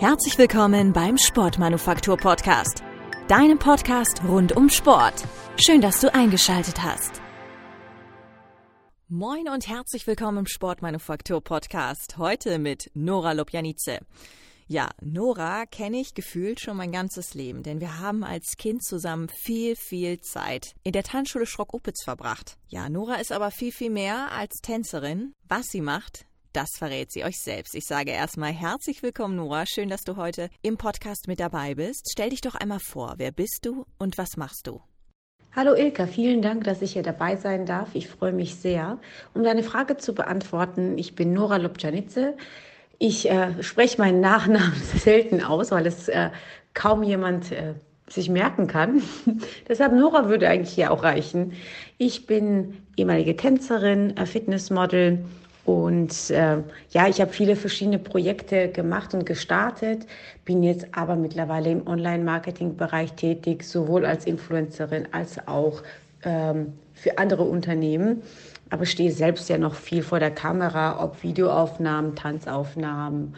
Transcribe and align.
Herzlich 0.00 0.38
willkommen 0.38 0.92
beim 0.92 1.18
Sportmanufaktur 1.18 2.16
Podcast, 2.16 2.84
deinem 3.26 3.58
Podcast 3.58 4.22
rund 4.22 4.56
um 4.56 4.70
Sport. 4.70 5.24
Schön, 5.56 5.80
dass 5.80 5.98
du 6.00 6.14
eingeschaltet 6.14 6.84
hast. 6.84 7.20
Moin 9.08 9.48
und 9.48 9.66
herzlich 9.66 10.06
willkommen 10.06 10.38
im 10.38 10.46
Sportmanufaktur 10.46 11.42
Podcast. 11.42 12.16
Heute 12.16 12.60
mit 12.60 12.92
Nora 12.94 13.32
Lobjanice. 13.32 13.98
Ja, 14.68 14.90
Nora 15.00 15.66
kenne 15.66 15.98
ich 15.98 16.14
gefühlt 16.14 16.60
schon 16.60 16.76
mein 16.76 16.92
ganzes 16.92 17.34
Leben, 17.34 17.64
denn 17.64 17.80
wir 17.80 17.98
haben 17.98 18.22
als 18.22 18.56
Kind 18.56 18.84
zusammen 18.84 19.28
viel, 19.28 19.74
viel 19.74 20.20
Zeit 20.20 20.76
in 20.84 20.92
der 20.92 21.02
Tanzschule 21.02 21.44
Schrock-Opitz 21.44 22.04
verbracht. 22.04 22.56
Ja, 22.68 22.88
Nora 22.88 23.16
ist 23.16 23.32
aber 23.32 23.50
viel, 23.50 23.72
viel 23.72 23.90
mehr 23.90 24.30
als 24.30 24.60
Tänzerin. 24.62 25.32
Was 25.48 25.66
sie 25.66 25.80
macht, 25.80 26.27
das 26.52 26.70
verrät 26.76 27.12
sie 27.12 27.24
euch 27.24 27.38
selbst. 27.38 27.74
Ich 27.74 27.84
sage 27.84 28.10
erstmal 28.10 28.52
herzlich 28.52 29.02
willkommen, 29.02 29.36
Nora. 29.36 29.64
Schön, 29.66 29.88
dass 29.88 30.02
du 30.02 30.16
heute 30.16 30.48
im 30.62 30.76
Podcast 30.76 31.28
mit 31.28 31.40
dabei 31.40 31.74
bist. 31.74 32.08
Stell 32.12 32.30
dich 32.30 32.40
doch 32.40 32.54
einmal 32.54 32.80
vor. 32.80 33.14
Wer 33.18 33.32
bist 33.32 33.60
du 33.62 33.84
und 33.98 34.18
was 34.18 34.36
machst 34.36 34.66
du? 34.66 34.80
Hallo 35.54 35.74
Ilka, 35.74 36.06
vielen 36.06 36.42
Dank, 36.42 36.64
dass 36.64 36.82
ich 36.82 36.92
hier 36.92 37.02
dabei 37.02 37.36
sein 37.36 37.66
darf. 37.66 37.88
Ich 37.94 38.08
freue 38.08 38.32
mich 38.32 38.54
sehr. 38.54 38.98
Um 39.34 39.42
deine 39.42 39.62
Frage 39.62 39.96
zu 39.96 40.14
beantworten, 40.14 40.98
ich 40.98 41.14
bin 41.14 41.32
Nora 41.32 41.56
Lobjanitze. 41.56 42.36
Ich 42.98 43.30
äh, 43.30 43.62
spreche 43.62 43.98
meinen 43.98 44.20
Nachnamen 44.20 44.80
selten 44.96 45.42
aus, 45.42 45.70
weil 45.70 45.86
es 45.86 46.08
äh, 46.08 46.30
kaum 46.74 47.02
jemand 47.02 47.52
äh, 47.52 47.74
sich 48.08 48.28
merken 48.28 48.66
kann. 48.66 49.02
Deshalb 49.68 49.92
Nora 49.92 50.28
würde 50.28 50.48
eigentlich 50.48 50.74
hier 50.74 50.92
auch 50.92 51.02
reichen. 51.02 51.54
Ich 51.96 52.26
bin 52.26 52.78
ehemalige 52.96 53.36
Tänzerin, 53.36 54.16
äh, 54.16 54.26
Fitnessmodel 54.26 55.24
und 55.68 56.30
äh, 56.30 56.62
ja, 56.92 57.08
ich 57.08 57.20
habe 57.20 57.30
viele 57.30 57.54
verschiedene 57.54 57.98
Projekte 57.98 58.70
gemacht 58.70 59.12
und 59.12 59.26
gestartet, 59.26 60.06
bin 60.46 60.62
jetzt 60.62 60.86
aber 60.92 61.14
mittlerweile 61.14 61.70
im 61.70 61.86
Online-Marketing-Bereich 61.86 63.12
tätig, 63.12 63.64
sowohl 63.64 64.06
als 64.06 64.24
Influencerin 64.24 65.08
als 65.12 65.46
auch 65.46 65.82
ähm, 66.22 66.72
für 66.94 67.18
andere 67.18 67.42
Unternehmen. 67.42 68.22
Aber 68.70 68.86
stehe 68.86 69.12
selbst 69.12 69.50
ja 69.50 69.58
noch 69.58 69.74
viel 69.74 70.02
vor 70.02 70.20
der 70.20 70.30
Kamera, 70.30 71.04
ob 71.04 71.22
Videoaufnahmen, 71.22 72.16
Tanzaufnahmen, 72.16 73.34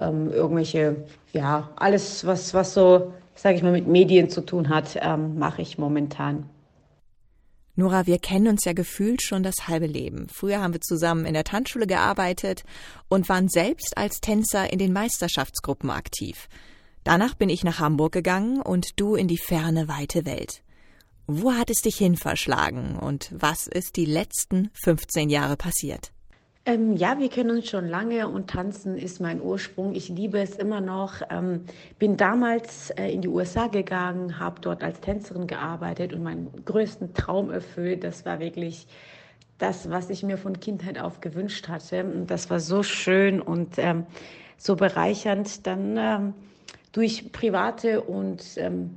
ähm, 0.00 0.32
irgendwelche, 0.32 0.96
ja, 1.32 1.70
alles, 1.76 2.26
was, 2.26 2.54
was 2.54 2.74
so, 2.74 3.12
sage 3.36 3.54
ich 3.54 3.62
mal, 3.62 3.70
mit 3.70 3.86
Medien 3.86 4.30
zu 4.30 4.40
tun 4.40 4.68
hat, 4.68 4.98
ähm, 5.00 5.38
mache 5.38 5.62
ich 5.62 5.78
momentan. 5.78 6.50
Nora, 7.78 8.08
wir 8.08 8.18
kennen 8.18 8.48
uns 8.48 8.64
ja 8.64 8.72
gefühlt 8.72 9.22
schon 9.22 9.44
das 9.44 9.68
halbe 9.68 9.86
Leben. 9.86 10.26
Früher 10.28 10.60
haben 10.60 10.72
wir 10.72 10.80
zusammen 10.80 11.24
in 11.24 11.34
der 11.34 11.44
Tanzschule 11.44 11.86
gearbeitet 11.86 12.64
und 13.08 13.28
waren 13.28 13.48
selbst 13.48 13.96
als 13.96 14.20
Tänzer 14.20 14.72
in 14.72 14.80
den 14.80 14.92
Meisterschaftsgruppen 14.92 15.88
aktiv. 15.88 16.48
Danach 17.04 17.34
bin 17.34 17.48
ich 17.48 17.62
nach 17.62 17.78
Hamburg 17.78 18.12
gegangen 18.12 18.60
und 18.60 18.98
du 18.98 19.14
in 19.14 19.28
die 19.28 19.38
ferne, 19.38 19.86
weite 19.86 20.26
Welt. 20.26 20.64
Wo 21.28 21.52
hat 21.52 21.70
es 21.70 21.82
dich 21.82 21.96
hin 21.96 22.16
verschlagen 22.16 22.96
und 22.96 23.30
was 23.32 23.68
ist 23.68 23.94
die 23.94 24.06
letzten 24.06 24.70
15 24.82 25.30
Jahre 25.30 25.56
passiert? 25.56 26.10
Ähm, 26.68 26.96
ja, 26.96 27.18
wir 27.18 27.30
kennen 27.30 27.48
uns 27.50 27.70
schon 27.70 27.88
lange 27.88 28.28
und 28.28 28.50
Tanzen 28.50 28.98
ist 28.98 29.22
mein 29.22 29.40
Ursprung. 29.40 29.94
Ich 29.94 30.10
liebe 30.10 30.38
es 30.38 30.54
immer 30.56 30.82
noch. 30.82 31.22
Ähm, 31.30 31.64
bin 31.98 32.18
damals 32.18 32.90
äh, 32.90 33.08
in 33.10 33.22
die 33.22 33.28
USA 33.28 33.68
gegangen, 33.68 34.38
habe 34.38 34.60
dort 34.60 34.82
als 34.82 35.00
Tänzerin 35.00 35.46
gearbeitet 35.46 36.12
und 36.12 36.22
meinen 36.22 36.52
größten 36.66 37.14
Traum 37.14 37.50
erfüllt. 37.50 38.04
Das 38.04 38.26
war 38.26 38.38
wirklich 38.38 38.86
das, 39.56 39.88
was 39.88 40.10
ich 40.10 40.22
mir 40.22 40.36
von 40.36 40.60
Kindheit 40.60 40.98
auf 40.98 41.22
gewünscht 41.22 41.68
hatte. 41.68 42.04
Und 42.04 42.26
das 42.26 42.50
war 42.50 42.60
so 42.60 42.82
schön 42.82 43.40
und 43.40 43.78
ähm, 43.78 44.04
so 44.58 44.76
bereichernd. 44.76 45.66
Dann 45.66 45.96
ähm, 45.96 46.34
durch 46.92 47.32
private 47.32 48.02
und 48.02 48.42
ähm, 48.58 48.90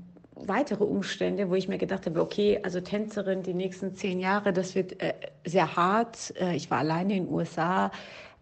weitere 0.48 0.84
Umstände, 0.84 1.50
wo 1.50 1.56
ich 1.56 1.68
mir 1.68 1.78
gedacht 1.78 2.06
habe, 2.06 2.22
okay, 2.22 2.60
also 2.64 2.82
Tänzerin 2.82 3.44
die 3.44 3.54
nächsten 3.54 3.96
zehn 3.96 4.20
Jahre, 4.20 4.54
das 4.54 4.76
wird 4.76 5.02
äh, 5.02 5.14
sehr 5.46 5.76
hart. 5.76 6.34
Äh, 6.40 6.56
ich 6.56 6.70
war 6.72 6.80
alleine 6.80 7.16
in 7.16 7.26
den 7.26 7.34
USA. 7.34 7.92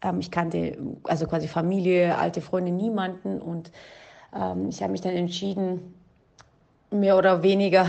Ähm, 0.02 0.20
ich 0.20 0.32
kannte 0.32 0.78
also 1.04 1.28
quasi 1.28 1.48
Familie, 1.48 2.18
alte 2.18 2.42
Freunde, 2.42 2.72
niemanden. 2.72 3.42
Und 3.42 3.72
ähm, 4.36 4.70
ich 4.70 4.82
habe 4.82 4.92
mich 4.92 5.02
dann 5.02 5.14
entschieden, 5.14 5.94
mehr 6.92 7.18
oder 7.18 7.44
weniger 7.44 7.88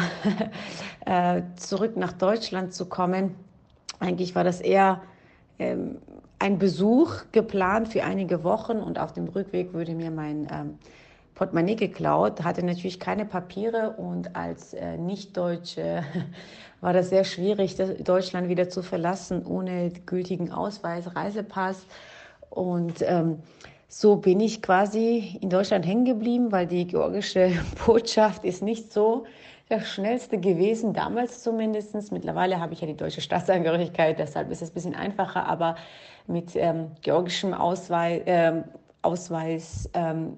äh, 1.07 1.43
zurück 1.57 1.97
nach 1.97 2.13
Deutschland 2.13 2.75
zu 2.75 2.87
kommen. 2.87 3.35
Eigentlich 3.99 4.35
war 4.35 4.45
das 4.45 4.61
eher 4.61 5.03
ähm, 5.59 5.99
ein 6.39 6.59
Besuch 6.59 7.25
geplant 7.33 7.89
für 7.89 8.03
einige 8.03 8.45
Wochen 8.45 8.79
und 8.79 8.99
auf 8.99 9.13
dem 9.13 9.29
Rückweg 9.29 9.73
würde 9.73 9.95
mir 9.95 10.11
mein 10.11 10.49
ähm, 10.51 10.79
Portemonnaie 11.41 11.75
geklaut, 11.75 12.45
hatte 12.45 12.63
natürlich 12.63 13.01
keine 13.01 13.25
Papiere 13.25 13.95
und 13.97 14.37
als 14.37 14.75
äh, 14.75 14.99
Nicht-Deutsche 14.99 16.05
war 16.83 16.93
das 16.93 17.09
sehr 17.09 17.25
schwierig, 17.25 17.77
Deutschland 17.77 18.51
wieder 18.51 18.69
zu 18.69 18.83
verlassen 18.83 19.47
ohne 19.47 19.91
gültigen 20.05 20.53
Ausweis, 20.53 21.17
Reisepass. 21.17 21.87
Und 22.51 23.01
ähm, 23.01 23.39
so 23.89 24.17
bin 24.17 24.39
ich 24.41 24.61
quasi 24.61 25.39
in 25.41 25.49
Deutschland 25.49 25.87
hängen 25.87 26.05
geblieben, 26.05 26.53
weil 26.53 26.67
die 26.67 26.87
georgische 26.87 27.53
Botschaft 27.87 28.45
ist 28.45 28.63
nicht 28.63 28.93
so 28.93 29.25
der 29.71 29.81
schnellste 29.81 30.39
gewesen, 30.39 30.93
damals 30.93 31.43
zumindest. 31.43 32.13
Mittlerweile 32.13 32.61
habe 32.61 32.75
ich 32.75 32.83
ja 32.83 32.87
die 32.87 32.99
deutsche 32.99 33.23
Staatsangehörigkeit, 33.23 34.19
deshalb 34.19 34.51
ist 34.51 34.61
es 34.61 34.73
ein 34.73 34.75
bisschen 34.75 34.95
einfacher, 34.95 35.47
aber 35.47 35.77
mit 36.27 36.55
ähm, 36.55 36.91
georgischem 37.01 37.55
Ausweis, 37.55 38.21
ähm, 38.27 38.65
Ausweis 39.03 39.89
ähm, 39.95 40.37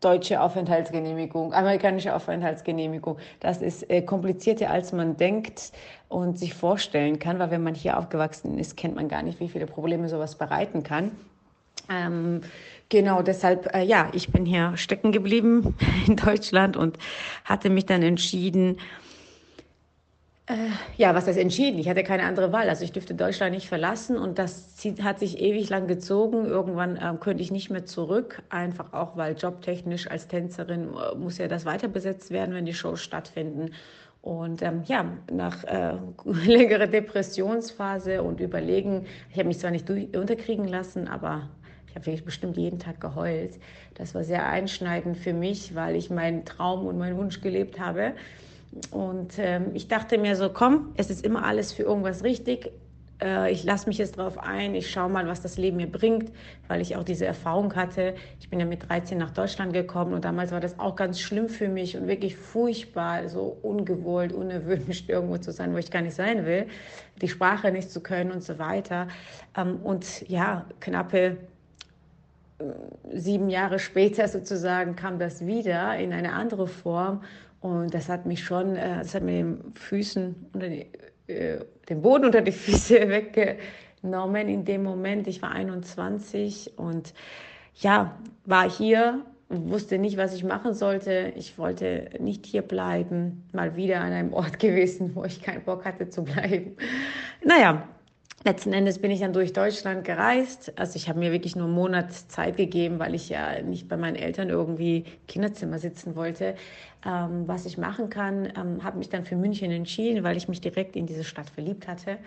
deutsche 0.00 0.40
Aufenthaltsgenehmigung, 0.40 1.54
amerikanische 1.54 2.14
Aufenthaltsgenehmigung. 2.14 3.18
Das 3.40 3.62
ist 3.62 3.88
äh, 3.90 4.02
komplizierter, 4.02 4.70
als 4.70 4.92
man 4.92 5.16
denkt 5.16 5.72
und 6.08 6.38
sich 6.38 6.54
vorstellen 6.54 7.18
kann, 7.18 7.38
weil 7.38 7.50
wenn 7.50 7.62
man 7.62 7.74
hier 7.74 7.98
aufgewachsen 7.98 8.58
ist, 8.58 8.76
kennt 8.76 8.94
man 8.94 9.08
gar 9.08 9.22
nicht, 9.22 9.40
wie 9.40 9.48
viele 9.48 9.66
Probleme 9.66 10.08
sowas 10.08 10.36
bereiten 10.36 10.82
kann. 10.82 11.12
Ähm, 11.90 12.42
genau, 12.88 13.22
deshalb, 13.22 13.74
äh, 13.74 13.82
ja, 13.82 14.08
ich 14.12 14.30
bin 14.30 14.44
hier 14.44 14.76
stecken 14.76 15.10
geblieben 15.10 15.74
in 16.06 16.16
Deutschland 16.16 16.76
und 16.76 16.98
hatte 17.44 17.70
mich 17.70 17.86
dann 17.86 18.02
entschieden, 18.02 18.78
äh, 20.46 20.68
ja, 20.98 21.14
was 21.14 21.26
heißt 21.26 21.38
entschieden? 21.38 21.78
Ich 21.78 21.88
hatte 21.88 22.02
keine 22.02 22.24
andere 22.24 22.52
Wahl. 22.52 22.68
Also 22.68 22.84
ich 22.84 22.92
dürfte 22.92 23.14
Deutschland 23.14 23.54
nicht 23.54 23.68
verlassen 23.68 24.18
und 24.18 24.38
das 24.38 24.76
hat 25.02 25.18
sich 25.18 25.40
ewig 25.40 25.70
lang 25.70 25.86
gezogen. 25.86 26.44
Irgendwann 26.44 26.98
ähm, 27.02 27.18
könnte 27.18 27.42
ich 27.42 27.50
nicht 27.50 27.70
mehr 27.70 27.86
zurück, 27.86 28.42
einfach 28.50 28.92
auch, 28.92 29.16
weil 29.16 29.36
jobtechnisch 29.36 30.10
als 30.10 30.28
Tänzerin 30.28 30.88
äh, 30.92 31.14
muss 31.16 31.38
ja 31.38 31.48
das 31.48 31.64
weiter 31.64 31.88
besetzt 31.88 32.30
werden, 32.30 32.54
wenn 32.54 32.66
die 32.66 32.74
Shows 32.74 33.00
stattfinden. 33.00 33.70
Und 34.20 34.60
ähm, 34.62 34.82
ja, 34.86 35.06
nach 35.32 35.64
äh, 35.64 35.94
längerer 36.24 36.88
Depressionsphase 36.88 38.22
und 38.22 38.40
Überlegen, 38.40 39.06
ich 39.30 39.38
habe 39.38 39.48
mich 39.48 39.58
zwar 39.58 39.70
nicht 39.70 39.88
unterkriegen 39.88 40.68
lassen, 40.68 41.08
aber 41.08 41.48
ich 41.88 41.94
habe 41.94 42.22
bestimmt 42.22 42.56
jeden 42.56 42.78
Tag 42.78 43.00
geheult. 43.00 43.58
Das 43.94 44.14
war 44.14 44.24
sehr 44.24 44.46
einschneidend 44.46 45.16
für 45.16 45.32
mich, 45.32 45.74
weil 45.74 45.94
ich 45.94 46.10
meinen 46.10 46.44
Traum 46.44 46.86
und 46.86 46.98
meinen 46.98 47.16
Wunsch 47.16 47.40
gelebt 47.40 47.78
habe. 47.78 48.12
Und 48.90 49.34
ähm, 49.38 49.70
ich 49.74 49.88
dachte 49.88 50.18
mir 50.18 50.36
so, 50.36 50.50
komm, 50.50 50.92
es 50.96 51.10
ist 51.10 51.24
immer 51.24 51.44
alles 51.44 51.72
für 51.72 51.82
irgendwas 51.82 52.24
richtig. 52.24 52.72
Äh, 53.22 53.52
ich 53.52 53.64
lasse 53.64 53.88
mich 53.88 53.98
jetzt 53.98 54.18
drauf 54.18 54.38
ein, 54.38 54.74
ich 54.74 54.90
schaue 54.90 55.08
mal, 55.08 55.26
was 55.26 55.40
das 55.40 55.56
Leben 55.56 55.76
mir 55.76 55.90
bringt, 55.90 56.32
weil 56.68 56.80
ich 56.80 56.96
auch 56.96 57.04
diese 57.04 57.26
Erfahrung 57.26 57.74
hatte. 57.74 58.14
Ich 58.40 58.50
bin 58.50 58.60
ja 58.60 58.66
mit 58.66 58.88
13 58.88 59.16
nach 59.18 59.30
Deutschland 59.30 59.72
gekommen 59.72 60.12
und 60.12 60.24
damals 60.24 60.50
war 60.50 60.60
das 60.60 60.78
auch 60.78 60.96
ganz 60.96 61.20
schlimm 61.20 61.48
für 61.48 61.68
mich 61.68 61.96
und 61.96 62.08
wirklich 62.08 62.36
furchtbar, 62.36 63.28
so 63.28 63.56
ungewollt, 63.62 64.32
unerwünscht 64.32 65.08
irgendwo 65.08 65.38
zu 65.38 65.52
sein, 65.52 65.72
wo 65.72 65.78
ich 65.78 65.90
gar 65.90 66.02
nicht 66.02 66.14
sein 66.16 66.44
will, 66.44 66.66
die 67.20 67.28
Sprache 67.28 67.70
nicht 67.70 67.90
zu 67.90 68.00
können 68.00 68.32
und 68.32 68.42
so 68.42 68.58
weiter. 68.58 69.08
Ähm, 69.56 69.76
und 69.82 70.28
ja, 70.28 70.66
knappe 70.80 71.36
äh, 72.58 72.64
sieben 73.12 73.50
Jahre 73.50 73.78
später 73.78 74.26
sozusagen 74.26 74.96
kam 74.96 75.18
das 75.18 75.46
wieder 75.46 75.96
in 75.96 76.12
eine 76.12 76.32
andere 76.32 76.66
Form 76.66 77.22
und 77.64 77.94
das 77.94 78.10
hat 78.10 78.26
mich 78.26 78.44
schon, 78.44 78.76
äh, 78.76 78.98
das 78.98 79.14
hat 79.14 79.22
mir 79.22 79.42
den 79.42 79.72
Füßen 79.74 80.50
unter 80.52 80.68
die, 80.68 80.86
äh, 81.28 81.64
den 81.88 82.02
Boden 82.02 82.26
unter 82.26 82.42
die 82.42 82.52
Füße 82.52 83.08
weggenommen 83.08 84.50
in 84.50 84.66
dem 84.66 84.82
Moment. 84.82 85.26
Ich 85.28 85.40
war 85.40 85.52
21 85.52 86.74
und 86.76 87.14
ja, 87.76 88.18
war 88.44 88.70
hier, 88.70 89.24
wusste 89.48 89.96
nicht, 89.96 90.18
was 90.18 90.34
ich 90.34 90.44
machen 90.44 90.74
sollte. 90.74 91.32
Ich 91.36 91.56
wollte 91.56 92.10
nicht 92.20 92.44
hier 92.44 92.60
bleiben, 92.60 93.48
mal 93.54 93.76
wieder 93.76 94.02
an 94.02 94.12
einem 94.12 94.34
Ort 94.34 94.58
gewesen, 94.58 95.12
wo 95.14 95.24
ich 95.24 95.40
keinen 95.40 95.64
Bock 95.64 95.86
hatte 95.86 96.10
zu 96.10 96.22
bleiben. 96.22 96.76
Naja, 97.42 97.88
Letzten 98.46 98.74
Endes 98.74 98.98
bin 98.98 99.10
ich 99.10 99.20
dann 99.20 99.32
durch 99.32 99.54
Deutschland 99.54 100.04
gereist. 100.04 100.78
Also 100.78 100.96
ich 100.96 101.08
habe 101.08 101.18
mir 101.18 101.32
wirklich 101.32 101.56
nur 101.56 101.64
einen 101.64 101.74
Monat 101.74 102.12
Zeit 102.12 102.58
gegeben, 102.58 102.98
weil 102.98 103.14
ich 103.14 103.30
ja 103.30 103.62
nicht 103.62 103.88
bei 103.88 103.96
meinen 103.96 104.16
Eltern 104.16 104.50
irgendwie 104.50 104.98
im 104.98 105.26
Kinderzimmer 105.26 105.78
sitzen 105.78 106.14
wollte. 106.14 106.54
Ähm, 107.06 107.48
was 107.48 107.64
ich 107.64 107.78
machen 107.78 108.10
kann, 108.10 108.52
ähm, 108.54 108.84
habe 108.84 108.98
mich 108.98 109.08
dann 109.08 109.24
für 109.24 109.34
München 109.34 109.70
entschieden, 109.70 110.24
weil 110.24 110.36
ich 110.36 110.46
mich 110.46 110.60
direkt 110.60 110.94
in 110.94 111.06
diese 111.06 111.24
Stadt 111.24 111.48
verliebt 111.48 111.88
hatte. 111.88 112.18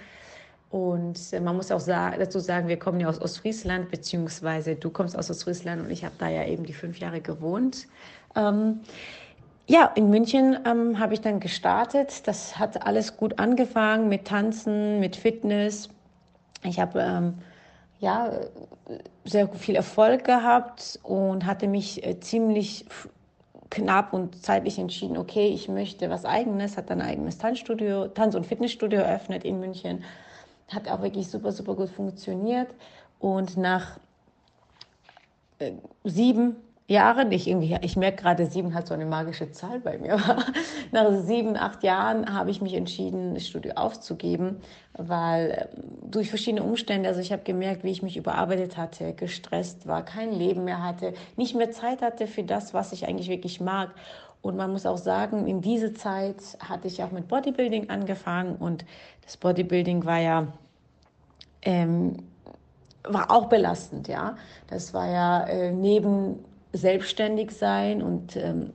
Und 0.72 1.20
äh, 1.34 1.40
man 1.40 1.56
muss 1.56 1.72
auch 1.72 1.86
dazu 1.86 2.40
sagen, 2.40 2.68
wir 2.68 2.80
kommen 2.80 3.00
ja 3.00 3.10
aus 3.10 3.22
Ostfriesland, 3.22 3.92
beziehungsweise 3.92 4.76
du 4.76 4.90
kommst 4.90 5.16
aus 5.16 5.30
Ostfriesland 5.30 5.84
und 5.84 5.92
ich 5.92 6.04
habe 6.04 6.16
da 6.18 6.30
ja 6.30 6.46
eben 6.46 6.66
die 6.66 6.74
fünf 6.74 6.98
Jahre 6.98 7.22
gewohnt. 7.22 7.88
Ähm, 8.36 8.80
ja, 9.68 9.92
in 9.96 10.10
München 10.10 10.58
ähm, 10.66 10.98
habe 10.98 11.14
ich 11.14 11.22
dann 11.22 11.40
gestartet. 11.40 12.28
Das 12.28 12.58
hat 12.58 12.86
alles 12.88 13.18
gut 13.18 13.38
angefangen 13.38 14.10
mit 14.10 14.26
Tanzen, 14.26 15.00
mit 15.00 15.16
Fitness. 15.16 15.90
Ich 16.68 16.80
habe 16.80 17.00
ähm, 17.00 17.38
ja 18.00 18.32
sehr 19.26 19.48
viel 19.50 19.76
Erfolg 19.76 20.24
gehabt 20.24 21.00
und 21.04 21.46
hatte 21.46 21.68
mich 21.68 22.06
äh, 22.06 22.20
ziemlich 22.20 22.86
knapp 23.70 24.14
und 24.14 24.42
zeitlich 24.44 24.80
entschieden, 24.80 25.18
okay, 25.18 25.48
ich 25.48 25.68
möchte 25.68 26.10
was 26.10 26.26
eigenes, 26.26 26.78
hat 26.78 26.90
dann 26.90 27.02
ein 27.02 27.10
eigenes 27.10 27.38
Tanzstudio, 27.38 28.08
Tanz- 28.08 28.36
und 28.36 28.46
Fitnessstudio 28.46 29.00
eröffnet 29.00 29.44
in 29.44 29.60
München. 29.60 30.04
Hat 30.70 30.90
auch 30.90 31.02
wirklich 31.02 31.28
super, 31.28 31.52
super 31.52 31.76
gut 31.76 31.90
funktioniert. 31.90 32.70
Und 33.20 33.58
nach 33.58 34.00
äh, 35.60 35.74
sieben 36.04 36.56
Jahren, 36.90 37.34
ich, 37.34 37.50
irgendwie, 37.50 37.78
ich 37.82 37.98
merke 37.98 38.24
gerade, 38.24 38.46
sieben 38.46 38.74
hat 38.74 38.88
so 38.88 38.94
eine 38.94 39.06
magische 39.06 39.52
Zahl 39.52 39.82
bei 39.82 39.98
mir. 39.98 40.18
Nach 40.94 41.12
sieben, 41.12 41.58
acht 41.58 41.84
Jahren 41.84 42.34
habe 42.34 42.50
ich 42.50 42.62
mich 42.62 42.74
entschieden, 42.74 43.34
das 43.34 43.46
Studio 43.46 43.74
aufzugeben, 43.76 44.62
weil 44.94 45.70
ähm, 45.76 46.10
durch 46.10 46.30
verschiedene 46.30 46.64
Umstände, 46.64 47.10
also 47.10 47.20
ich 47.20 47.34
habe 47.34 47.44
gemerkt, 47.44 47.84
wie 47.84 47.92
ich 47.92 48.04
mich 48.04 48.16
überarbeitet 48.16 48.78
hatte, 48.78 49.14
gestresst 49.14 49.86
war, 49.86 50.06
kein 50.06 50.32
Leben 50.32 50.64
mehr 50.64 50.82
hatte, 50.82 51.14
nicht 51.36 51.56
mehr 51.56 51.72
Zeit 51.72 52.02
hatte 52.02 52.26
für 52.26 52.44
das, 52.44 52.74
was 52.74 52.94
ich 52.94 53.06
eigentlich 53.06 53.28
wirklich 53.28 53.60
mag. 53.60 53.92
Und 54.42 54.56
man 54.56 54.72
muss 54.72 54.86
auch 54.86 54.98
sagen, 54.98 55.46
in 55.46 55.60
diese 55.60 55.94
Zeit 55.94 56.38
hatte 56.62 56.88
ich 56.88 57.04
auch 57.04 57.12
mit 57.12 57.28
Bodybuilding 57.28 57.90
angefangen 57.90 58.56
und 58.56 58.86
das 59.24 59.36
Bodybuilding 59.36 60.06
war 60.06 60.20
ja 60.20 60.48
ähm, 61.64 62.16
war 63.04 63.32
auch 63.32 63.48
belastend, 63.48 64.08
ja. 64.08 64.38
Das 64.68 64.94
war 64.94 65.10
ja 65.10 65.44
äh, 65.46 65.72
neben 65.72 66.46
selbstständig 66.78 67.52
sein 67.52 68.02
und 68.02 68.36
ähm, 68.36 68.72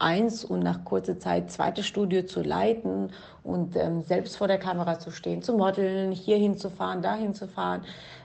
eins 0.00 0.44
und 0.44 0.60
nach 0.60 0.84
kurzer 0.84 1.18
Zeit 1.18 1.50
zweites 1.50 1.86
Studio 1.86 2.24
zu 2.24 2.42
leiten 2.42 3.10
und 3.42 3.76
ähm, 3.76 4.02
selbst 4.02 4.36
vor 4.36 4.48
der 4.48 4.58
Kamera 4.58 4.98
zu 4.98 5.10
stehen, 5.10 5.42
zu 5.42 5.56
modeln, 5.56 6.12
hier 6.12 6.36
hinzufahren, 6.36 7.02
da 7.02 7.14
hinzufahren. 7.14 7.82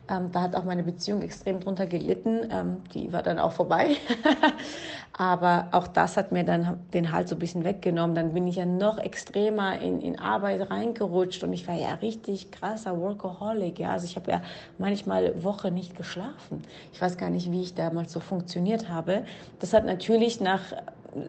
Ähm, 0.08 0.32
da 0.32 0.42
hat 0.42 0.56
auch 0.56 0.64
meine 0.64 0.84
Beziehung 0.84 1.22
extrem 1.22 1.60
drunter 1.60 1.88
gelitten. 1.88 2.42
Ähm, 2.52 2.78
die 2.94 3.12
war 3.12 3.24
dann 3.24 3.40
auch 3.40 3.54
vorbei. 3.54 3.96
Aber 5.18 5.70
auch 5.72 5.88
das 5.88 6.18
hat 6.18 6.32
mir 6.32 6.44
dann 6.44 6.80
den 6.94 7.12
Halt 7.12 7.28
so 7.28 7.36
ein 7.36 7.40
bisschen 7.40 7.64
weggenommen. 7.64 8.16
Dann 8.16 8.34
bin 8.34 8.48
ich 8.48 8.58
ja 8.58 8.66
noch 8.66 9.00
extremer 9.00 9.80
in, 9.80 10.02
in 10.02 10.20
Arbeit 10.20 10.70
reingerutscht 10.70 11.44
und 11.44 11.54
ich 11.54 11.68
war 11.68 11.76
ja 11.76 11.96
richtig 11.96 12.52
krasser 12.52 13.00
Workaholic. 13.00 13.80
Ja? 13.80 13.92
Also 13.92 14.06
ich 14.06 14.16
habe 14.16 14.30
ja 14.30 14.42
manchmal 14.78 15.44
Woche 15.44 15.72
nicht 15.72 15.96
geschlafen. 15.96 16.62
Ich 16.94 17.02
weiß 17.02 17.18
gar 17.18 17.30
nicht, 17.30 17.52
wie 17.52 17.62
ich 17.62 17.74
damals 17.74 18.12
so 18.12 18.20
funktioniert 18.20 18.90
habe. 18.90 19.24
Das 19.60 19.74
hat 19.74 19.86
natürlich 19.86 20.40
nach 20.40 20.62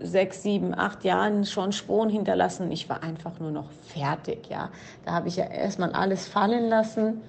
sechs, 0.00 0.42
sieben, 0.42 0.74
acht 0.74 1.04
Jahren 1.04 1.44
schon 1.44 1.72
Spuren 1.72 2.08
hinterlassen. 2.08 2.70
Ich 2.72 2.88
war 2.88 3.02
einfach 3.02 3.38
nur 3.38 3.50
noch 3.50 3.70
fertig. 3.70 4.48
Ja? 4.48 4.70
Da 5.04 5.12
habe 5.12 5.28
ich 5.28 5.36
ja 5.36 5.44
erstmal 5.44 5.92
alles 5.92 6.26
fallen 6.26 6.68
lassen 6.68 7.20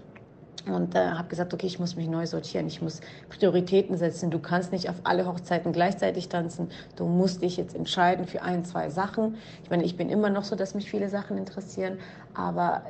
und 0.65 0.95
äh, 0.95 1.11
habe 1.11 1.27
gesagt, 1.27 1.53
okay, 1.53 1.67
ich 1.67 1.79
muss 1.79 1.95
mich 1.95 2.07
neu 2.07 2.25
sortieren, 2.25 2.67
ich 2.67 2.81
muss 2.81 3.01
Prioritäten 3.29 3.97
setzen. 3.97 4.31
Du 4.31 4.39
kannst 4.39 4.71
nicht 4.71 4.89
auf 4.89 4.95
alle 5.03 5.25
Hochzeiten 5.25 5.71
gleichzeitig 5.71 6.29
tanzen. 6.29 6.69
Du 6.95 7.05
musst 7.05 7.41
dich 7.41 7.57
jetzt 7.57 7.75
entscheiden 7.75 8.25
für 8.25 8.41
ein, 8.41 8.65
zwei 8.65 8.89
Sachen. 8.89 9.35
Ich 9.63 9.69
meine, 9.69 9.83
ich 9.83 9.95
bin 9.95 10.09
immer 10.09 10.29
noch 10.29 10.43
so, 10.43 10.55
dass 10.55 10.73
mich 10.73 10.89
viele 10.89 11.09
Sachen 11.09 11.37
interessieren, 11.37 11.99
aber 12.33 12.81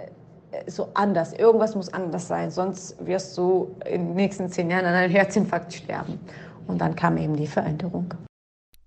äh, 0.51 0.69
so 0.69 0.89
anders. 0.93 1.33
Irgendwas 1.33 1.75
muss 1.75 1.93
anders 1.93 2.27
sein, 2.27 2.51
sonst 2.51 3.05
wirst 3.05 3.37
du 3.37 3.75
in 3.85 4.07
den 4.07 4.15
nächsten 4.15 4.49
zehn 4.49 4.69
Jahren 4.69 4.85
an 4.85 4.93
einem 4.93 5.11
Herzinfarkt 5.11 5.73
sterben. 5.73 6.19
Und 6.67 6.79
dann 6.79 6.95
kam 6.95 7.17
eben 7.17 7.35
die 7.35 7.47
Veränderung. 7.47 8.13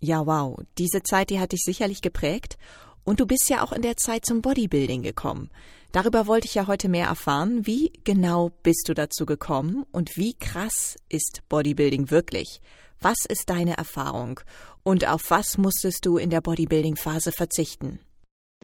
Ja, 0.00 0.26
wow. 0.26 0.58
Diese 0.78 1.02
Zeit, 1.02 1.30
die 1.30 1.38
hat 1.38 1.52
dich 1.52 1.62
sicherlich 1.62 2.00
geprägt. 2.00 2.56
Und 3.04 3.20
du 3.20 3.26
bist 3.26 3.48
ja 3.48 3.62
auch 3.62 3.72
in 3.72 3.82
der 3.82 3.96
Zeit 3.96 4.24
zum 4.24 4.42
Bodybuilding 4.42 5.02
gekommen. 5.02 5.50
Darüber 5.92 6.26
wollte 6.26 6.46
ich 6.46 6.54
ja 6.54 6.66
heute 6.66 6.88
mehr 6.88 7.06
erfahren. 7.06 7.66
Wie 7.66 7.92
genau 8.04 8.50
bist 8.62 8.88
du 8.88 8.94
dazu 8.94 9.26
gekommen 9.26 9.84
und 9.90 10.16
wie 10.16 10.34
krass 10.34 10.96
ist 11.08 11.42
Bodybuilding 11.48 12.10
wirklich? 12.10 12.60
Was 13.00 13.24
ist 13.26 13.48
deine 13.48 13.76
Erfahrung 13.78 14.40
und 14.82 15.08
auf 15.08 15.30
was 15.30 15.56
musstest 15.56 16.04
du 16.04 16.18
in 16.18 16.30
der 16.30 16.42
Bodybuilding-Phase 16.42 17.32
verzichten? 17.32 17.98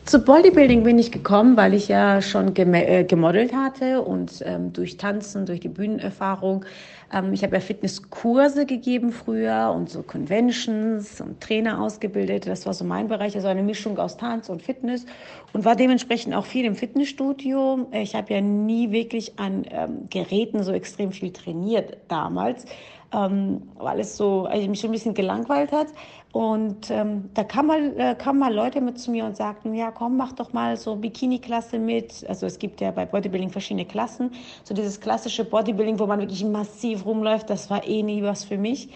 Zu 0.07 0.21
Bodybuilding 0.21 0.85
bin 0.85 1.01
ich 1.01 1.11
gekommen, 1.11 1.57
weil 1.57 1.75
ich 1.75 1.89
ja 1.89 2.23
schon 2.23 2.55
äh, 2.55 3.03
gemodelt 3.03 3.53
hatte 3.53 4.03
und 4.03 4.41
ähm, 4.47 4.73
durch 4.73 4.99
Tanzen, 4.99 5.47
durch 5.47 5.59
die 5.59 5.69
Bühnenerfahrung. 5.69 6.65
Ähm, 7.13 7.33
ich 7.33 7.43
habe 7.43 7.57
ja 7.57 7.61
Fitnesskurse 7.61 8.67
gegeben 8.67 9.11
früher 9.11 9.73
und 9.75 9.91
so 9.91 10.05
Conventions 10.05 11.21
und 11.21 11.41
Trainer 11.41 11.83
ausgebildet. 11.83 12.47
Das 12.47 12.67
war 12.67 12.75
so 12.75 12.85
mein 12.85 13.09
Bereich, 13.09 13.35
also 13.35 13.49
eine 13.49 13.65
Mischung 13.65 13.99
aus 13.99 14.17
Tanz 14.17 14.49
und 14.49 14.63
Fitness 14.63 15.07
und 15.53 15.65
war 15.65 15.75
dementsprechend 15.75 16.37
auch 16.37 16.47
viel 16.47 16.67
im 16.67 16.77
Fitnessstudio. 16.77 17.89
Ich 17.91 18.15
habe 18.15 18.33
ja 18.33 18.41
nie 18.41 18.93
wirklich 18.93 19.37
an 19.41 19.65
ähm, 19.71 20.07
Geräten 20.09 20.63
so 20.63 20.71
extrem 20.71 21.11
viel 21.11 21.33
trainiert 21.33 21.97
damals 22.07 22.65
ähm, 23.13 23.63
weil 23.79 24.01
es 24.01 24.17
so, 24.17 24.47
also 24.47 24.69
mich 24.69 24.81
schon 24.81 24.91
ein 24.91 24.93
bisschen 24.93 25.15
gelangweilt 25.15 25.73
hat. 25.73 25.89
Und 26.37 26.91
ähm, 26.91 27.31
da 27.33 27.45
kamen 27.45 27.67
mal, 27.67 27.99
äh, 27.99 28.15
kamen 28.15 28.39
mal 28.39 28.53
Leute 28.53 28.83
mit 28.83 28.99
zu 28.99 29.11
mir 29.11 29.25
und 29.25 29.39
sagten, 29.39 29.73
ja 29.73 29.91
komm, 29.91 30.19
mach 30.19 30.33
doch 30.33 30.53
mal 30.53 30.77
so 30.77 30.95
Bikini-Klasse 30.95 31.79
mit. 31.79 32.27
Also 32.29 32.45
es 32.45 32.59
gibt 32.59 32.83
ja 32.83 32.91
bei 32.91 33.07
Bodybuilding 33.07 33.49
verschiedene 33.49 33.87
Klassen. 33.87 34.33
So 34.63 34.75
dieses 34.75 35.01
klassische 35.01 35.47
Bodybuilding, 35.47 35.99
wo 35.99 36.05
man 36.05 36.21
wirklich 36.21 36.45
massiv 36.45 37.07
rumläuft, 37.07 37.49
das 37.49 37.71
war 37.71 37.89
eh 37.89 38.03
nie 38.03 38.23
was 38.23 38.45
für 38.45 38.59
mich. 38.59 38.91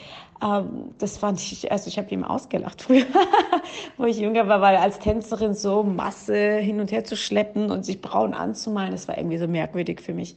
Ähm, 0.44 0.90
das 0.98 1.16
fand 1.16 1.40
ich, 1.40 1.72
also 1.72 1.88
ich 1.88 1.96
habe 1.96 2.10
ihm 2.10 2.24
ausgelacht 2.24 2.82
früher, 2.82 3.06
wo 3.96 4.04
ich 4.04 4.18
jünger 4.18 4.46
war, 4.46 4.60
weil 4.60 4.76
als 4.76 4.98
Tänzerin 4.98 5.54
so 5.54 5.82
Masse 5.82 6.58
hin 6.58 6.78
und 6.78 6.92
her 6.92 7.04
zu 7.04 7.16
schleppen 7.16 7.70
und 7.70 7.86
sich 7.86 8.02
braun 8.02 8.34
anzumalen, 8.34 8.92
das 8.92 9.08
war 9.08 9.16
irgendwie 9.16 9.38
so 9.38 9.48
merkwürdig 9.48 10.02
für 10.02 10.12
mich. 10.12 10.36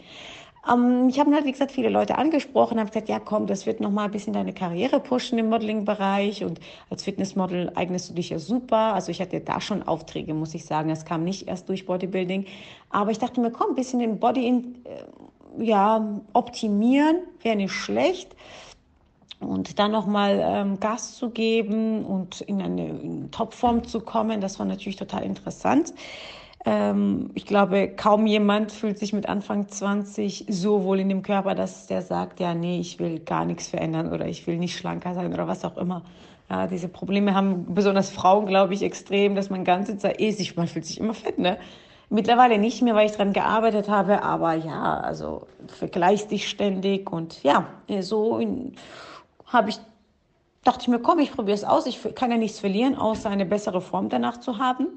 Ähm, 0.72 1.10
ich 1.10 1.20
habe 1.20 1.34
halt, 1.34 1.46
wie 1.46 1.52
gesagt, 1.52 1.72
viele 1.72 1.90
Leute 1.90 2.18
angesprochen, 2.18 2.80
habe 2.80 2.90
gesagt, 2.90 3.10
ja 3.10 3.20
komm, 3.20 3.48
das 3.48 3.66
wird 3.66 3.80
nochmal 3.80 4.06
ein 4.06 4.12
bisschen 4.12 4.34
deine 4.34 4.54
Karriere 4.54 5.00
pushen 5.00 5.38
im 5.38 5.50
Modeling-Bereich 5.50 6.44
und 6.44 6.60
als 6.90 7.04
Fitnessmodel 7.04 7.72
eignest 7.76 8.10
du 8.10 8.14
dich 8.14 8.30
ja 8.30 8.40
super. 8.40 8.94
Also 8.94 9.12
ich 9.12 9.22
hatte 9.22 9.40
da 9.40 9.62
schon 9.62 9.84
Aufträge, 9.84 10.34
muss 10.34 10.54
ich 10.54 10.66
sagen. 10.66 10.90
Das 10.90 11.06
kam 11.06 11.24
nicht 11.24 11.48
erst 11.48 11.70
durch 11.70 11.86
Bodybuilding. 11.86 12.46
Aber 12.90 13.12
ich 13.12 13.20
dachte 13.20 13.42
mir, 13.42 13.52
komm, 13.52 13.72
ein 13.72 13.76
bisschen 13.76 14.00
den 14.00 14.20
Body 14.20 14.48
in, 14.48 14.76
äh, 14.86 15.64
ja, 15.64 16.22
optimieren, 16.34 17.18
wäre 17.42 17.56
nicht 17.56 17.74
schlecht 17.74 18.36
und 19.44 19.80
dann 19.80 19.92
nochmal 19.92 20.40
ähm, 20.42 20.80
Gas 20.80 21.16
zu 21.16 21.30
geben 21.30 22.06
und 22.06 22.42
in 22.42 22.62
eine 22.62 22.88
in 22.88 23.32
Topform 23.32 23.84
zu 23.86 24.00
kommen, 24.00 24.42
das 24.42 24.60
war 24.60 24.66
natürlich 24.66 24.96
total 24.96 25.24
interessant. 25.24 25.94
Ähm, 26.66 27.30
ich 27.34 27.46
glaube, 27.46 27.90
kaum 27.90 28.26
jemand 28.26 28.72
fühlt 28.72 28.98
sich 28.98 29.14
mit 29.14 29.28
Anfang 29.28 29.68
20 29.68 30.46
so 30.48 30.84
wohl 30.84 31.00
in 31.00 31.10
dem 31.10 31.22
Körper, 31.22 31.56
dass 31.56 31.88
der 31.88 32.02
sagt, 32.02 32.40
ja, 32.40 32.54
nee, 32.54 32.80
ich 32.80 33.00
will 33.00 33.20
gar 33.20 33.46
nichts 33.46 33.68
verändern 33.68 34.12
oder 34.14 34.28
ich 34.28 34.48
will 34.48 34.58
nicht 34.58 34.78
schlanker 34.78 35.14
sein 35.14 35.34
oder 35.34 35.48
was 35.48 35.66
auch 35.66 35.78
immer. 35.78 36.04
Ja, 36.50 36.68
diese 36.68 36.88
Probleme 36.88 37.34
haben 37.34 37.74
besonders 37.74 38.12
Frauen, 38.12 38.46
glaube 38.46 38.74
ich, 38.74 38.84
extrem, 38.84 39.36
dass 39.36 39.50
man 39.50 39.64
ganze 39.64 39.98
Zeit 39.98 40.22
eh 40.22 40.32
sich, 40.32 40.56
man 40.56 40.68
fühlt 40.68 40.86
sich 40.86 41.00
immer 41.00 41.14
fett, 41.14 41.38
ne? 41.38 41.58
Mittlerweile 42.10 42.60
nicht 42.60 42.82
mehr, 42.84 42.94
weil 42.94 43.08
ich 43.08 43.14
dran 43.14 43.34
gearbeitet 43.34 43.90
habe, 43.90 44.22
aber 44.22 44.54
ja, 44.54 45.00
also 45.00 45.48
vergleichst 45.68 46.30
dich 46.30 46.48
ständig 46.48 47.12
und 47.12 47.42
ja, 47.42 47.66
so 48.02 48.40
habe 49.48 49.70
ich 49.70 49.80
dachte 50.64 50.84
ich 50.84 50.88
mir, 50.88 51.00
komm, 51.00 51.20
ich 51.20 51.32
probiere 51.32 51.56
es 51.56 51.64
aus. 51.64 51.86
Ich 51.86 52.00
kann 52.16 52.32
ja 52.32 52.38
nichts 52.38 52.60
verlieren, 52.60 52.96
außer 52.96 53.30
eine 53.30 53.46
bessere 53.46 53.82
Form 53.82 54.10
danach 54.10 54.40
zu 54.40 54.60
haben. 54.60 54.88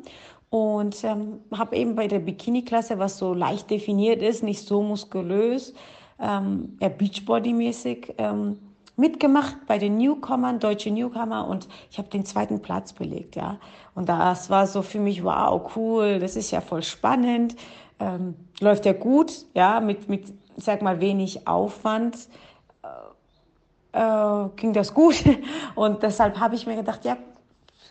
Und 0.51 1.03
ähm, 1.05 1.41
habe 1.53 1.77
eben 1.77 1.97
bei 1.97 2.07
der 2.07 2.21
Bikini-Klasse, 2.21 2.99
was 2.99 3.19
so 3.19 3.35
leicht 3.35 3.71
definiert 3.71 4.23
ist, 4.23 4.43
nicht 4.43 4.67
so 4.67 4.83
muskulös, 4.83 5.75
ähm, 6.21 6.77
eher 6.81 6.91
Beachbody-mäßig, 6.91 8.15
ähm, 8.19 8.59
mitgemacht 8.97 9.57
bei 9.67 9.79
den 9.79 9.99
Newcomern, 9.99 10.59
deutsche 10.59 10.91
Newcomer. 10.91 11.47
Und 11.47 11.69
ich 11.91 11.99
habe 11.99 12.09
den 12.09 12.25
zweiten 12.25 12.61
Platz 12.61 12.93
belegt, 12.93 13.37
ja. 13.37 13.59
Und 13.95 14.09
das 14.09 14.51
war 14.51 14.67
so 14.67 14.83
für 14.83 15.01
mich, 15.01 15.23
wow, 15.25 15.71
cool, 15.77 16.19
das 16.19 16.37
ist 16.37 16.51
ja 16.51 16.61
voll 16.61 16.83
spannend, 16.83 17.57
ähm, 17.99 18.35
läuft 18.61 18.87
ja 18.87 18.93
gut, 18.93 19.33
ja, 19.55 19.81
mit, 19.81 20.09
mit, 20.09 20.33
sag 20.57 20.83
mal, 20.83 21.01
wenig 21.01 21.47
Aufwand. 21.47 22.17
Äh, 23.93 23.99
äh, 24.01 24.49
ging 24.57 24.73
das 24.73 24.93
gut. 24.93 25.23
Und 25.75 26.03
deshalb 26.03 26.39
habe 26.39 26.55
ich 26.55 26.67
mir 26.67 26.77
gedacht, 26.77 27.05
ja, 27.05 27.17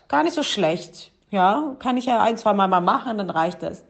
gar 0.08 0.22
nicht 0.22 0.34
so 0.34 0.42
schlecht, 0.42 1.12
ja, 1.30 1.76
kann 1.78 1.96
ich 1.96 2.06
ja 2.06 2.22
ein, 2.22 2.36
zwei 2.36 2.52
Mal 2.52 2.68
mal 2.68 2.80
machen, 2.80 3.18
dann 3.18 3.30
reicht 3.30 3.62
das. 3.62 3.84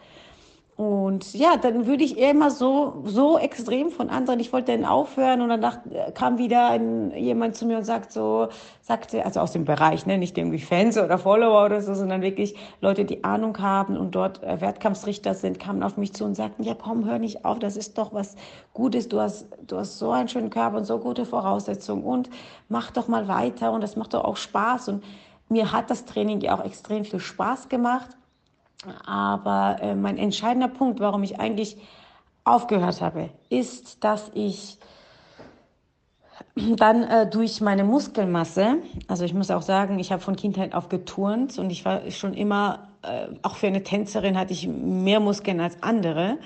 Und 0.76 1.32
ja, 1.32 1.56
dann 1.56 1.86
würde 1.86 2.04
ich 2.04 2.18
immer 2.18 2.50
so, 2.50 3.02
so 3.06 3.38
extrem 3.38 3.88
von 3.90 4.10
anderen, 4.10 4.40
ich 4.40 4.52
wollte 4.52 4.72
dann 4.72 4.84
aufhören 4.84 5.40
und 5.40 5.48
dann 5.48 5.62
dachte, 5.62 6.12
kam 6.12 6.36
wieder 6.36 6.68
ein, 6.68 7.12
jemand 7.16 7.56
zu 7.56 7.64
mir 7.64 7.78
und 7.78 7.84
sagt 7.84 8.12
so, 8.12 8.48
sagte, 8.82 9.24
also 9.24 9.40
aus 9.40 9.52
dem 9.52 9.64
Bereich, 9.64 10.04
ne, 10.04 10.18
nicht 10.18 10.36
irgendwie 10.36 10.58
Fans 10.58 10.98
oder 10.98 11.16
Follower 11.16 11.64
oder 11.64 11.80
so, 11.80 11.94
sondern 11.94 12.20
wirklich 12.20 12.56
Leute, 12.82 13.06
die 13.06 13.24
Ahnung 13.24 13.58
haben 13.58 13.96
und 13.96 14.14
dort 14.14 14.42
äh, 14.42 14.60
Wettkampfsrichter 14.60 15.32
sind, 15.32 15.58
kamen 15.58 15.82
auf 15.82 15.96
mich 15.96 16.12
zu 16.12 16.26
und 16.26 16.34
sagten, 16.34 16.62
ja 16.62 16.74
komm, 16.74 17.06
hör 17.06 17.18
nicht 17.18 17.46
auf, 17.46 17.58
das 17.58 17.78
ist 17.78 17.96
doch 17.96 18.12
was 18.12 18.36
Gutes, 18.74 19.08
du 19.08 19.18
hast, 19.18 19.46
du 19.66 19.78
hast 19.78 19.98
so 19.98 20.10
einen 20.10 20.28
schönen 20.28 20.50
Körper 20.50 20.76
und 20.76 20.84
so 20.84 20.98
gute 20.98 21.24
Voraussetzungen 21.24 22.04
und 22.04 22.28
mach 22.68 22.90
doch 22.90 23.08
mal 23.08 23.28
weiter 23.28 23.72
und 23.72 23.80
das 23.80 23.96
macht 23.96 24.12
doch 24.12 24.24
auch 24.24 24.36
Spaß 24.36 24.88
und 24.88 25.04
mir 25.48 25.72
hat 25.72 25.90
das 25.90 26.04
Training 26.04 26.40
ja 26.40 26.56
auch 26.56 26.64
extrem 26.64 27.04
viel 27.04 27.20
Spaß 27.20 27.68
gemacht. 27.68 28.08
Aber 29.04 29.78
äh, 29.80 29.94
mein 29.94 30.18
entscheidender 30.18 30.68
Punkt, 30.68 31.00
warum 31.00 31.22
ich 31.22 31.40
eigentlich 31.40 31.76
aufgehört 32.44 33.00
habe, 33.00 33.30
ist, 33.48 34.04
dass 34.04 34.30
ich 34.34 34.78
dann 36.54 37.02
äh, 37.02 37.28
durch 37.28 37.60
meine 37.60 37.84
Muskelmasse, 37.84 38.78
also 39.08 39.24
ich 39.24 39.34
muss 39.34 39.50
auch 39.50 39.62
sagen, 39.62 39.98
ich 39.98 40.12
habe 40.12 40.22
von 40.22 40.36
Kindheit 40.36 40.74
auf 40.74 40.88
geturnt 40.88 41.58
und 41.58 41.70
ich 41.70 41.84
war 41.84 42.10
schon 42.10 42.34
immer, 42.34 42.88
äh, 43.02 43.28
auch 43.42 43.56
für 43.56 43.66
eine 43.66 43.82
Tänzerin 43.82 44.38
hatte 44.38 44.52
ich 44.52 44.66
mehr 44.66 45.20
Muskeln 45.20 45.60
als 45.60 45.82
andere, 45.82 46.38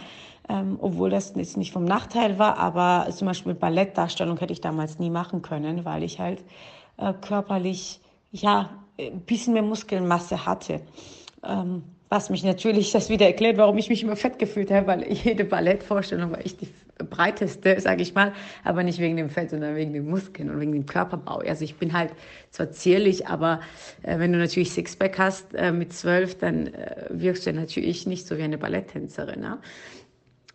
ähm, 0.49 0.79
obwohl 0.81 1.11
das 1.11 1.35
jetzt 1.37 1.57
nicht 1.57 1.73
vom 1.73 1.85
Nachteil 1.85 2.39
war, 2.39 2.59
aber 2.59 3.09
zum 3.13 3.29
Beispiel 3.29 3.55
Ballettdarstellung 3.55 4.37
hätte 4.39 4.53
ich 4.53 4.61
damals 4.61 4.99
nie 4.99 5.11
machen 5.11 5.43
können, 5.43 5.85
weil 5.85 6.03
ich 6.03 6.19
halt 6.19 6.43
äh, 6.97 7.13
körperlich, 7.13 8.01
ja, 8.33 8.71
ein 9.07 9.21
bisschen 9.21 9.55
mehr 9.55 9.63
Muskelmasse 9.63 10.47
hatte. 10.47 10.81
Ähm, 11.45 11.83
was 12.11 12.29
mich 12.29 12.43
natürlich 12.43 12.91
das 12.91 13.09
wieder 13.09 13.27
erklärt, 13.27 13.57
warum 13.57 13.79
ich 13.79 13.89
mich 13.89 14.03
immer 14.03 14.17
fett 14.17 14.39
gefühlt 14.39 14.71
habe, 14.73 14.89
weil 14.89 15.13
jede 15.13 15.45
Ballettvorstellung 15.45 16.33
war 16.33 16.41
echt 16.41 16.61
die 16.61 16.69
breiteste, 17.05 17.81
sage 17.81 18.03
ich 18.03 18.15
mal, 18.15 18.33
aber 18.65 18.83
nicht 18.83 18.99
wegen 18.99 19.17
dem 19.17 19.31
Fett, 19.31 19.51
sondern 19.51 19.77
wegen 19.77 19.93
den 19.93 20.11
Muskeln 20.11 20.51
und 20.51 20.61
wegen 20.61 20.73
dem 20.73 20.87
Körperbau. 20.87 21.39
Also 21.39 21.65
ich 21.65 21.77
bin 21.77 21.93
halt 21.93 22.13
zwar 22.51 22.73
zierlich, 22.73 23.29
aber 23.29 23.61
äh, 24.03 24.19
wenn 24.19 24.33
du 24.33 24.39
natürlich 24.39 24.73
Sixpack 24.73 25.19
hast 25.19 25.55
äh, 25.55 25.71
mit 25.71 25.93
zwölf, 25.93 26.37
dann 26.37 26.67
äh, 26.67 27.07
wirkst 27.11 27.47
du 27.47 27.53
natürlich 27.53 28.07
nicht 28.07 28.27
so 28.27 28.37
wie 28.37 28.43
eine 28.43 28.59
Balletttänzerin. 28.59 29.41
Ne? 29.41 29.59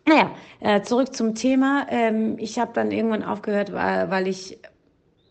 Naja, 0.06 0.30
äh, 0.60 0.82
zurück 0.82 1.14
zum 1.14 1.34
Thema. 1.34 1.86
Ähm, 1.90 2.36
ich 2.38 2.58
habe 2.58 2.72
dann 2.74 2.92
irgendwann 2.92 3.24
aufgehört, 3.24 3.72
weil, 3.72 4.10
weil 4.10 4.28
ich 4.28 4.58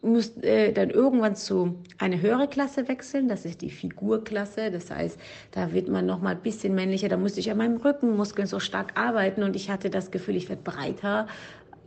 muss 0.06 0.38
äh, 0.38 0.72
dann 0.72 0.90
irgendwann 0.90 1.36
zu 1.36 1.76
eine 1.98 2.22
höhere 2.22 2.48
Klasse 2.48 2.88
wechseln. 2.88 3.28
Das 3.28 3.46
ist 3.46 3.62
die 3.62 3.70
Figurklasse. 3.70 4.72
Das 4.72 4.92
heißt, 4.92 5.20
da 5.52 5.74
wird 5.74 5.90
man 5.90 6.06
noch 6.06 6.22
mal 6.22 6.32
ein 6.32 6.42
bisschen 6.42 6.76
männlicher. 6.76 7.10
Da 7.10 7.18
musste 7.18 7.40
ich 7.40 7.52
an 7.52 7.58
meinem 7.58 7.78
Rückenmuskeln 7.78 8.48
so 8.48 8.60
stark 8.60 8.98
arbeiten 8.98 9.44
und 9.44 9.56
ich 9.56 9.70
hatte 9.70 9.90
das 9.90 10.12
Gefühl, 10.12 10.36
ich 10.36 10.50
werde 10.50 10.62
breiter. 10.64 11.28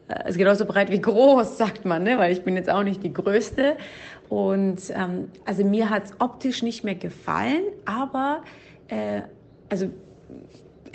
Äh, 0.09 0.29
ist 0.29 0.39
genauso 0.39 0.65
breit 0.65 0.91
wie 0.91 1.01
groß, 1.01 1.57
sagt 1.59 1.85
man, 1.85 2.03
ne? 2.03 2.19
weil 2.19 2.33
ich 2.33 2.43
bin 2.43 2.57
jetzt 2.57 2.71
auch 2.71 2.83
nicht 2.83 3.03
die 3.03 3.13
Größte. 3.13 3.77
Und 4.29 4.83
ähm, 4.91 5.31
also 5.45 5.65
mir 5.65 5.89
hat 5.89 6.07
es 6.07 6.13
optisch 6.19 6.63
nicht 6.63 6.85
mehr 6.85 6.97
gefallen, 6.97 7.63
aber 7.87 8.43
äh, 8.89 9.23
also 9.71 9.89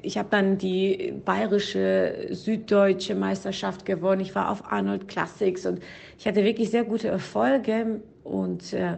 ich 0.03 0.17
habe 0.17 0.27
dann 0.29 0.57
die 0.57 1.13
bayerische, 1.23 2.27
süddeutsche 2.29 3.15
Meisterschaft 3.15 3.85
gewonnen. 3.85 4.21
Ich 4.21 4.35
war 4.35 4.51
auf 4.51 4.71
Arnold 4.71 5.07
Classics 5.07 5.65
und 5.65 5.79
ich 6.19 6.27
hatte 6.27 6.43
wirklich 6.43 6.69
sehr 6.69 6.83
gute 6.83 7.07
Erfolge 7.07 8.01
und 8.23 8.73
äh, 8.73 8.97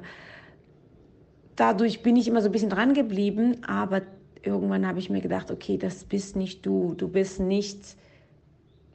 dadurch 1.56 2.02
bin 2.02 2.16
ich 2.16 2.28
immer 2.28 2.42
so 2.42 2.50
ein 2.50 2.52
bisschen 2.52 2.72
dran 2.72 2.96
geblieben. 2.96 3.64
Aber 3.68 4.02
irgendwann 4.42 4.88
habe 4.88 4.98
ich 4.98 5.12
mir 5.12 5.22
gedacht, 5.22 5.52
okay, 5.52 5.78
das 5.78 6.04
bist 6.06 6.36
nicht 6.36 6.66
du. 6.66 6.96
Du 6.96 7.08
bist 7.08 7.40
nicht. 7.40 7.96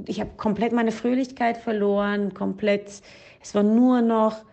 Ich 0.06 0.20
habe 0.20 0.30
komplett 0.36 0.72
meine 0.72 0.92
Fröhlichkeit 0.92 1.58
verloren, 1.58 2.34
komplett. 2.34 3.02
Es 3.40 3.54
war 3.54 3.62
nur 3.62 4.02
noch 4.02 4.44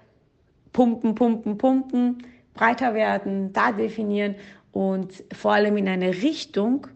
pumpen, 0.73 1.15
pumpen, 1.15 1.57
pumpen, 1.57 2.19
breiter 2.53 2.93
werden, 2.93 3.51
da 3.51 3.71
definieren 3.71 4.35
und 4.71 5.23
vor 5.33 5.53
allem 5.53 5.75
in 5.77 5.87
eine 5.87 6.09
Richtung, 6.09 6.87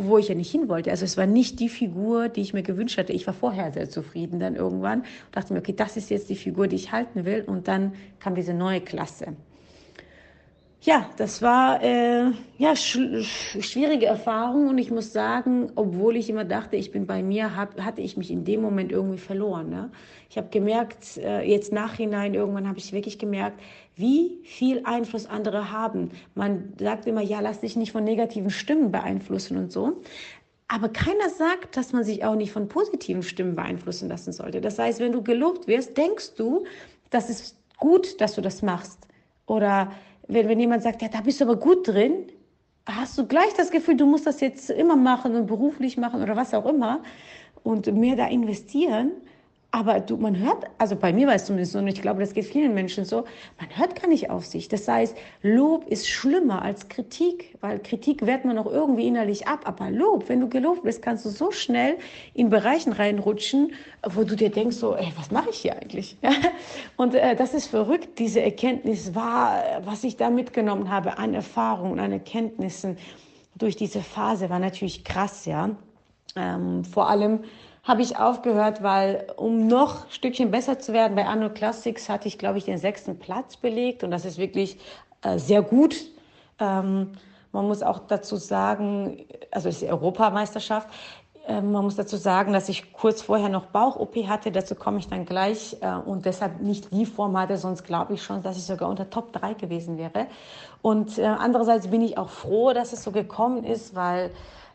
wo 0.00 0.18
ich 0.18 0.28
ja 0.28 0.34
nicht 0.34 0.50
hin 0.50 0.68
wollte. 0.68 0.90
Also 0.90 1.04
es 1.04 1.16
war 1.16 1.26
nicht 1.26 1.58
die 1.60 1.68
Figur, 1.68 2.28
die 2.28 2.40
ich 2.40 2.54
mir 2.54 2.62
gewünscht 2.62 2.98
hatte. 2.98 3.12
Ich 3.12 3.26
war 3.26 3.34
vorher 3.34 3.72
sehr 3.72 3.90
zufrieden 3.90 4.38
dann 4.38 4.54
irgendwann 4.54 5.04
dachte 5.32 5.52
mir, 5.52 5.60
okay, 5.60 5.74
das 5.76 5.96
ist 5.96 6.10
jetzt 6.10 6.28
die 6.30 6.36
Figur, 6.36 6.68
die 6.68 6.76
ich 6.76 6.92
halten 6.92 7.24
will. 7.24 7.44
Und 7.46 7.68
dann 7.68 7.92
kam 8.20 8.34
diese 8.34 8.54
neue 8.54 8.80
Klasse. 8.80 9.34
Ja, 10.80 11.10
das 11.16 11.42
war 11.42 11.82
äh, 11.82 12.30
ja 12.56 12.76
sch 12.76 12.98
schwierige 13.60 14.06
Erfahrung 14.06 14.68
und 14.68 14.78
ich 14.78 14.92
muss 14.92 15.12
sagen, 15.12 15.72
obwohl 15.74 16.16
ich 16.16 16.30
immer 16.30 16.44
dachte, 16.44 16.76
ich 16.76 16.92
bin 16.92 17.04
bei 17.04 17.20
mir, 17.20 17.56
hab, 17.56 17.80
hatte 17.80 18.00
ich 18.00 18.16
mich 18.16 18.30
in 18.30 18.44
dem 18.44 18.62
Moment 18.62 18.92
irgendwie 18.92 19.18
verloren. 19.18 19.70
Ne? 19.70 19.90
Ich 20.30 20.38
habe 20.38 20.48
gemerkt, 20.50 21.16
äh, 21.16 21.42
jetzt 21.42 21.72
nachhinein 21.72 22.34
irgendwann 22.34 22.68
habe 22.68 22.78
ich 22.78 22.92
wirklich 22.92 23.18
gemerkt, 23.18 23.60
wie 23.98 24.40
viel 24.44 24.82
Einfluss 24.84 25.26
andere 25.26 25.72
haben. 25.72 26.12
Man 26.34 26.72
sagt 26.78 27.06
immer, 27.06 27.20
ja, 27.20 27.40
lass 27.40 27.60
dich 27.60 27.76
nicht 27.76 27.92
von 27.92 28.04
negativen 28.04 28.50
Stimmen 28.50 28.92
beeinflussen 28.92 29.58
und 29.58 29.72
so. 29.72 30.00
Aber 30.68 30.88
keiner 30.90 31.30
sagt, 31.30 31.76
dass 31.76 31.92
man 31.92 32.04
sich 32.04 32.24
auch 32.24 32.34
nicht 32.34 32.52
von 32.52 32.68
positiven 32.68 33.22
Stimmen 33.22 33.56
beeinflussen 33.56 34.08
lassen 34.08 34.32
sollte. 34.32 34.60
Das 34.60 34.78
heißt, 34.78 35.00
wenn 35.00 35.12
du 35.12 35.22
gelobt 35.22 35.66
wirst, 35.66 35.96
denkst 35.96 36.34
du, 36.36 36.64
das 37.10 37.28
ist 37.28 37.56
gut, 37.78 38.20
dass 38.20 38.34
du 38.34 38.40
das 38.40 38.62
machst. 38.62 39.08
Oder 39.46 39.92
wenn, 40.28 40.48
wenn 40.48 40.60
jemand 40.60 40.82
sagt, 40.82 41.02
ja, 41.02 41.08
da 41.08 41.22
bist 41.22 41.40
du 41.40 41.44
aber 41.44 41.56
gut 41.56 41.88
drin, 41.88 42.26
hast 42.86 43.18
du 43.18 43.26
gleich 43.26 43.52
das 43.56 43.70
Gefühl, 43.70 43.96
du 43.96 44.06
musst 44.06 44.26
das 44.26 44.40
jetzt 44.40 44.70
immer 44.70 44.96
machen 44.96 45.34
und 45.34 45.46
beruflich 45.46 45.96
machen 45.96 46.22
oder 46.22 46.36
was 46.36 46.54
auch 46.54 46.66
immer 46.66 47.02
und 47.62 47.92
mehr 47.92 48.16
da 48.16 48.26
investieren. 48.26 49.10
Aber 49.70 50.00
du, 50.00 50.16
man 50.16 50.38
hört, 50.38 50.64
also 50.78 50.96
bei 50.96 51.12
mir 51.12 51.26
war 51.26 51.34
es 51.34 51.44
zumindest 51.44 51.72
so, 51.72 51.78
und 51.78 51.88
ich 51.88 52.00
glaube, 52.00 52.20
das 52.20 52.32
geht 52.32 52.46
vielen 52.46 52.72
Menschen 52.72 53.04
so, 53.04 53.24
man 53.60 53.68
hört 53.76 54.00
gar 54.00 54.08
nicht 54.08 54.30
auf 54.30 54.46
sich. 54.46 54.68
Das 54.68 54.88
heißt, 54.88 55.14
Lob 55.42 55.86
ist 55.86 56.08
schlimmer 56.08 56.62
als 56.62 56.88
Kritik, 56.88 57.54
weil 57.60 57.78
Kritik 57.78 58.24
wehrt 58.24 58.46
man 58.46 58.56
noch 58.56 58.64
irgendwie 58.64 59.06
innerlich 59.06 59.46
ab. 59.46 59.60
Aber 59.64 59.90
Lob, 59.90 60.30
wenn 60.30 60.40
du 60.40 60.48
gelobt 60.48 60.84
bist, 60.84 61.02
kannst 61.02 61.26
du 61.26 61.28
so 61.28 61.50
schnell 61.50 61.98
in 62.32 62.48
Bereichen 62.48 62.94
reinrutschen, 62.94 63.74
wo 64.08 64.24
du 64.24 64.36
dir 64.36 64.48
denkst, 64.48 64.76
so, 64.76 64.96
ey, 64.96 65.12
was 65.18 65.30
mache 65.30 65.50
ich 65.50 65.58
hier 65.58 65.76
eigentlich? 65.76 66.16
und 66.96 67.14
äh, 67.14 67.36
das 67.36 67.52
ist 67.52 67.66
verrückt. 67.66 68.18
Diese 68.18 68.40
Erkenntnis 68.40 69.14
war, 69.14 69.82
was 69.84 70.02
ich 70.02 70.16
da 70.16 70.30
mitgenommen 70.30 70.90
habe 70.90 71.18
an 71.18 71.34
Erfahrungen, 71.34 72.00
an 72.00 72.12
Erkenntnissen 72.12 72.96
durch 73.54 73.76
diese 73.76 74.00
Phase, 74.00 74.48
war 74.48 74.60
natürlich 74.60 75.04
krass, 75.04 75.44
ja. 75.44 75.76
Ähm, 76.36 76.84
vor 76.84 77.10
allem, 77.10 77.40
habe 77.88 78.02
ich 78.02 78.18
aufgehört, 78.18 78.82
weil 78.82 79.26
um 79.36 79.66
noch 79.66 80.04
ein 80.04 80.10
Stückchen 80.10 80.50
besser 80.50 80.78
zu 80.78 80.92
werden, 80.92 81.16
bei 81.16 81.24
Anno 81.24 81.48
Classics 81.48 82.10
hatte 82.10 82.28
ich, 82.28 82.38
glaube 82.38 82.58
ich, 82.58 82.66
den 82.66 82.76
sechsten 82.76 83.18
Platz 83.18 83.56
belegt 83.56 84.04
und 84.04 84.10
das 84.10 84.26
ist 84.26 84.36
wirklich 84.36 84.78
äh, 85.22 85.38
sehr 85.38 85.62
gut. 85.62 85.96
Ähm, 86.60 87.12
man 87.50 87.66
muss 87.66 87.82
auch 87.82 88.00
dazu 88.00 88.36
sagen, 88.36 89.24
also 89.50 89.70
es 89.70 89.76
ist 89.76 89.82
die 89.82 89.88
Europameisterschaft, 89.88 90.88
äh, 91.46 91.62
man 91.62 91.82
muss 91.82 91.96
dazu 91.96 92.18
sagen, 92.18 92.52
dass 92.52 92.68
ich 92.68 92.92
kurz 92.92 93.22
vorher 93.22 93.48
noch 93.48 93.66
Bauch-OP 93.66 94.16
hatte, 94.28 94.52
dazu 94.52 94.74
komme 94.74 94.98
ich 94.98 95.08
dann 95.08 95.24
gleich 95.24 95.78
äh, 95.80 95.94
und 95.94 96.26
deshalb 96.26 96.60
nicht 96.60 96.92
die 96.92 97.06
Form 97.06 97.38
hatte, 97.38 97.56
sonst 97.56 97.84
glaube 97.84 98.12
ich 98.12 98.22
schon, 98.22 98.42
dass 98.42 98.58
ich 98.58 98.64
sogar 98.64 98.90
unter 98.90 99.08
Top 99.08 99.32
3 99.32 99.54
gewesen 99.54 99.96
wäre. 99.96 100.26
Und 100.82 101.16
äh, 101.16 101.24
andererseits 101.24 101.88
bin 101.88 102.02
ich 102.02 102.18
auch 102.18 102.28
froh, 102.28 102.74
dass 102.74 102.92
es 102.92 103.02
so 103.02 103.12
gekommen 103.12 103.64
ist, 103.64 103.94
weil 103.94 104.30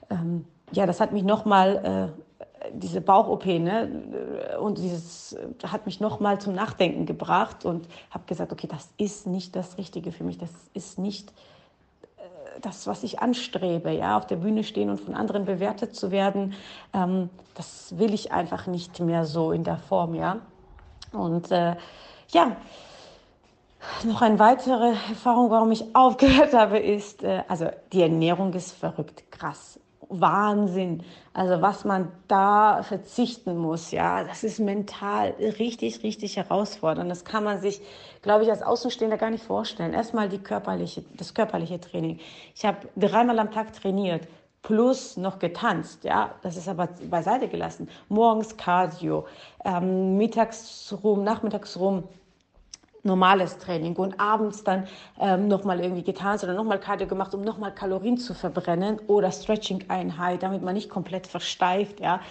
ähm, 0.10 0.46
ja, 0.72 0.88
das 0.88 1.00
hat 1.00 1.12
mich 1.12 1.24
nochmal 1.24 2.12
äh, 2.17 2.24
diese 2.72 3.01
Bauch-OP, 3.01 3.46
ne? 3.46 4.58
Und 4.60 4.77
dieses 4.77 5.36
hat 5.65 5.86
mich 5.86 6.00
nochmal 6.00 6.39
zum 6.39 6.53
Nachdenken 6.53 7.05
gebracht 7.05 7.65
und 7.65 7.88
habe 8.10 8.24
gesagt, 8.25 8.51
okay, 8.51 8.67
das 8.67 8.89
ist 8.98 9.27
nicht 9.27 9.55
das 9.55 9.77
Richtige 9.77 10.12
für 10.12 10.24
mich, 10.24 10.38
das 10.38 10.51
ist 10.74 10.98
nicht 10.98 11.32
äh, 12.17 12.60
das, 12.62 12.88
was 12.88 13.03
ich 13.03 13.20
anstrebe, 13.20 13.91
ja, 13.91 14.17
auf 14.17 14.27
der 14.27 14.38
Bühne 14.38 14.63
stehen 14.63 14.89
und 14.89 15.00
von 15.00 15.13
anderen 15.13 15.46
bewertet 15.46 15.96
zu 15.96 16.12
werden, 16.12 16.53
ähm, 16.93 17.29
das 17.55 17.98
will 17.98 18.13
ich 18.13 18.32
einfach 18.32 18.67
nicht 18.67 19.00
mehr 19.00 19.25
so 19.25 19.51
in 19.51 19.63
der 19.63 19.77
Form, 19.77 20.15
ja. 20.15 20.38
Und 21.12 21.51
äh, 21.51 21.75
ja, 22.29 22.58
noch 24.05 24.22
eine 24.22 24.39
weitere 24.39 24.89
Erfahrung, 25.10 25.50
warum 25.51 25.72
ich 25.72 25.96
aufgehört 25.96 26.53
habe, 26.53 26.79
ist, 26.79 27.24
äh, 27.24 27.43
also 27.48 27.70
die 27.91 28.01
Ernährung 28.01 28.53
ist 28.53 28.72
verrückt 28.72 29.32
krass. 29.32 29.79
Wahnsinn. 30.10 31.04
Also 31.34 31.62
was 31.62 31.86
man 31.86 32.12
da 32.28 32.84
verzichten 32.84 33.58
muss, 33.58 33.92
ja, 33.92 34.24
das 34.24 34.44
ist 34.44 34.60
mental 34.60 35.36
richtig, 35.40 36.04
richtig 36.04 36.38
herausfordernd. 36.38 37.10
Das 37.10 37.26
kann 37.26 37.44
man 37.44 37.60
sich, 37.60 37.82
glaube 38.22 38.44
ich, 38.44 38.50
als 38.50 38.62
Außenstehender 38.62 39.18
gar 39.18 39.30
nicht 39.30 39.44
vorstellen. 39.44 39.94
Erstmal 39.94 40.30
die 40.30 40.40
körperliche, 40.40 41.04
das 41.18 41.34
körperliche 41.34 41.80
Training. 41.80 42.20
Ich 42.56 42.66
habe 42.66 42.88
dreimal 42.96 43.40
am 43.40 43.52
Tag 43.52 43.74
trainiert 43.74 44.28
plus 44.64 45.18
noch 45.18 45.40
getanzt, 45.40 46.06
ja, 46.06 46.36
das 46.42 46.56
ist 46.56 46.70
aber 46.70 46.88
beiseite 47.10 47.50
gelassen. 47.50 47.90
Morgens 48.08 48.56
Cardio, 48.56 49.28
ähm, 49.66 50.18
mittags 50.18 50.96
rum, 51.04 51.24
nachmittags 51.24 51.78
rum 51.78 52.06
normales 53.04 53.58
Training 53.58 53.96
und 53.98 54.20
abends 54.20 54.64
dann 54.64 54.88
ähm, 55.20 55.48
nochmal 55.48 55.82
irgendwie 55.82 56.04
getan 56.04 56.40
oder 56.42 56.54
nochmal 56.54 56.80
Cardio 56.80 57.06
gemacht, 57.06 57.34
um 57.36 57.42
nochmal 57.42 57.74
Kalorien 57.74 58.18
zu 58.18 58.34
verbrennen 58.34 59.00
oder 59.08 59.32
Stretching-Einheit, 59.32 60.42
damit 60.42 60.64
man 60.64 60.74
nicht 60.74 60.90
komplett 60.90 61.28
versteift. 61.28 62.00
Ja. 62.00 62.22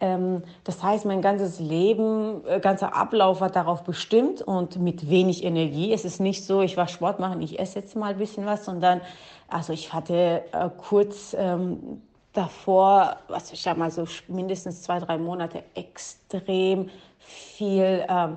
Ähm, 0.00 0.42
das 0.64 0.82
heißt, 0.82 1.04
mein 1.04 1.20
ganzes 1.20 1.58
Leben, 1.58 2.46
äh, 2.46 2.60
ganzer 2.60 2.94
Ablauf 2.94 3.40
war 3.40 3.50
darauf 3.50 3.82
bestimmt 3.82 4.40
und 4.40 4.76
mit 4.76 5.10
wenig 5.10 5.44
Energie. 5.44 5.92
Es 5.92 6.04
ist 6.04 6.20
nicht 6.20 6.44
so, 6.44 6.62
ich 6.62 6.76
war 6.76 6.86
Sport 6.86 7.18
machen, 7.18 7.42
ich 7.42 7.58
esse 7.58 7.80
jetzt 7.80 7.96
mal 7.96 8.12
ein 8.12 8.18
bisschen 8.18 8.46
was, 8.46 8.64
sondern 8.64 9.00
also 9.48 9.72
ich 9.72 9.92
hatte 9.92 10.44
äh, 10.52 10.70
kurz 10.78 11.34
ähm, 11.36 12.02
davor, 12.32 13.16
was 13.26 13.52
ich 13.52 13.60
sag 13.62 13.76
mal 13.76 13.90
so 13.90 14.04
mindestens 14.28 14.82
zwei, 14.82 15.00
drei 15.00 15.18
Monate 15.18 15.64
extrem 15.74 16.88
viel 17.18 18.04
ähm, 18.08 18.36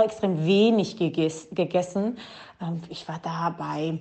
extrem 0.00 0.44
wenig 0.44 0.96
gegessen. 0.96 2.18
Ähm, 2.60 2.80
ich 2.88 3.06
war 3.08 3.20
da 3.22 3.54
bei 3.56 3.98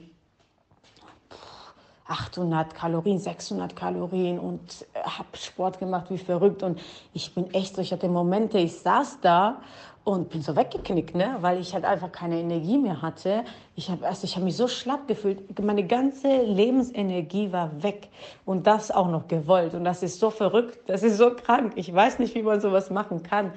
800 2.07 2.75
Kalorien, 2.75 3.19
600 3.19 3.75
Kalorien 3.75 4.37
und 4.37 4.85
äh, 4.93 4.99
habe 4.99 5.29
Sport 5.33 5.79
gemacht 5.79 6.07
wie 6.09 6.17
verrückt. 6.17 6.61
Und 6.61 6.79
ich 7.13 7.33
bin 7.33 7.53
echt 7.53 7.75
so, 7.75 7.81
ich 7.81 7.91
hatte 7.91 8.09
Momente, 8.09 8.57
ich 8.57 8.77
saß 8.79 9.19
da 9.21 9.61
und 10.03 10.29
bin 10.29 10.41
so 10.41 10.55
weggeknickt, 10.55 11.15
ne? 11.15 11.37
weil 11.41 11.59
ich 11.59 11.73
halt 11.73 11.85
einfach 11.85 12.11
keine 12.11 12.39
Energie 12.39 12.77
mehr 12.77 13.01
hatte. 13.01 13.43
Ich 13.75 13.89
habe 13.89 14.05
also 14.07 14.27
hab 14.27 14.43
mich 14.43 14.57
so 14.57 14.67
schlapp 14.67 15.07
gefühlt. 15.07 15.59
Meine 15.59 15.85
ganze 15.85 16.41
Lebensenergie 16.41 17.51
war 17.51 17.83
weg 17.83 18.09
und 18.45 18.65
das 18.65 18.91
auch 18.91 19.07
noch 19.07 19.27
gewollt. 19.27 19.73
Und 19.73 19.85
das 19.85 20.03
ist 20.03 20.19
so 20.19 20.29
verrückt, 20.31 20.79
das 20.87 21.03
ist 21.03 21.17
so 21.17 21.31
krank. 21.35 21.73
Ich 21.75 21.93
weiß 21.93 22.19
nicht, 22.19 22.35
wie 22.35 22.41
man 22.41 22.59
sowas 22.59 22.89
machen 22.89 23.23
kann. 23.23 23.53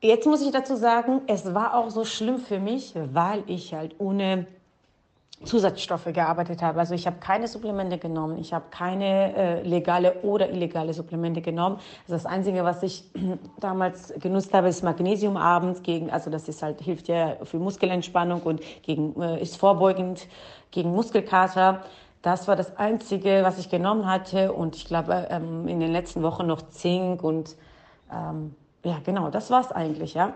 Jetzt 0.00 0.26
muss 0.26 0.42
ich 0.42 0.52
dazu 0.52 0.76
sagen, 0.76 1.22
es 1.26 1.54
war 1.54 1.74
auch 1.74 1.90
so 1.90 2.04
schlimm 2.04 2.38
für 2.38 2.60
mich, 2.60 2.94
weil 3.12 3.42
ich 3.48 3.74
halt 3.74 3.96
ohne 3.98 4.46
Zusatzstoffe 5.44 6.04
gearbeitet 6.12 6.62
habe. 6.62 6.78
Also 6.78 6.94
ich 6.94 7.06
habe 7.06 7.18
keine 7.18 7.48
Supplemente 7.48 7.98
genommen, 7.98 8.38
ich 8.38 8.52
habe 8.52 8.66
keine 8.70 9.34
äh, 9.34 9.62
legale 9.62 10.20
oder 10.22 10.50
illegale 10.50 10.94
Supplemente 10.94 11.40
genommen. 11.40 11.78
Also 12.02 12.12
das 12.12 12.26
Einzige, 12.26 12.62
was 12.62 12.82
ich 12.84 13.04
damals 13.60 14.14
genutzt 14.20 14.54
habe, 14.54 14.68
ist 14.68 14.84
Magnesium 14.84 15.36
abends 15.36 15.82
gegen, 15.82 16.10
also 16.10 16.30
das 16.30 16.48
ist 16.48 16.62
halt 16.62 16.80
hilft 16.80 17.08
ja 17.08 17.36
für 17.42 17.58
Muskelentspannung 17.58 18.42
und 18.42 18.60
gegen 18.82 19.20
äh, 19.20 19.40
ist 19.40 19.56
vorbeugend 19.56 20.28
gegen 20.70 20.92
Muskelkater. 20.92 21.82
Das 22.22 22.46
war 22.46 22.54
das 22.54 22.76
Einzige, 22.76 23.40
was 23.42 23.58
ich 23.58 23.68
genommen 23.68 24.06
hatte 24.06 24.52
und 24.52 24.76
ich 24.76 24.86
glaube 24.86 25.26
ähm, 25.30 25.66
in 25.66 25.80
den 25.80 25.90
letzten 25.90 26.22
Wochen 26.22 26.46
noch 26.46 26.62
Zink 26.70 27.22
und 27.24 27.56
ähm, 28.12 28.54
ja, 28.84 28.98
genau, 29.04 29.30
das 29.30 29.50
war 29.50 29.60
es 29.60 29.72
eigentlich, 29.72 30.14
ja. 30.14 30.34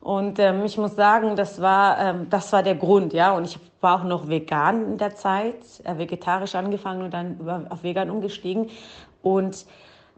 Und 0.00 0.38
ähm, 0.38 0.64
ich 0.64 0.78
muss 0.78 0.96
sagen, 0.96 1.36
das 1.36 1.60
war, 1.60 1.98
ähm, 1.98 2.30
das 2.30 2.52
war 2.52 2.62
der 2.62 2.74
Grund, 2.74 3.12
ja. 3.12 3.32
Und 3.36 3.44
ich 3.44 3.58
war 3.80 4.00
auch 4.00 4.04
noch 4.04 4.28
vegan 4.28 4.92
in 4.92 4.98
der 4.98 5.14
Zeit, 5.14 5.56
äh, 5.84 5.98
vegetarisch 5.98 6.54
angefangen 6.54 7.02
und 7.02 7.12
dann 7.12 7.66
auf 7.68 7.82
vegan 7.82 8.10
umgestiegen. 8.10 8.70
Und 9.22 9.66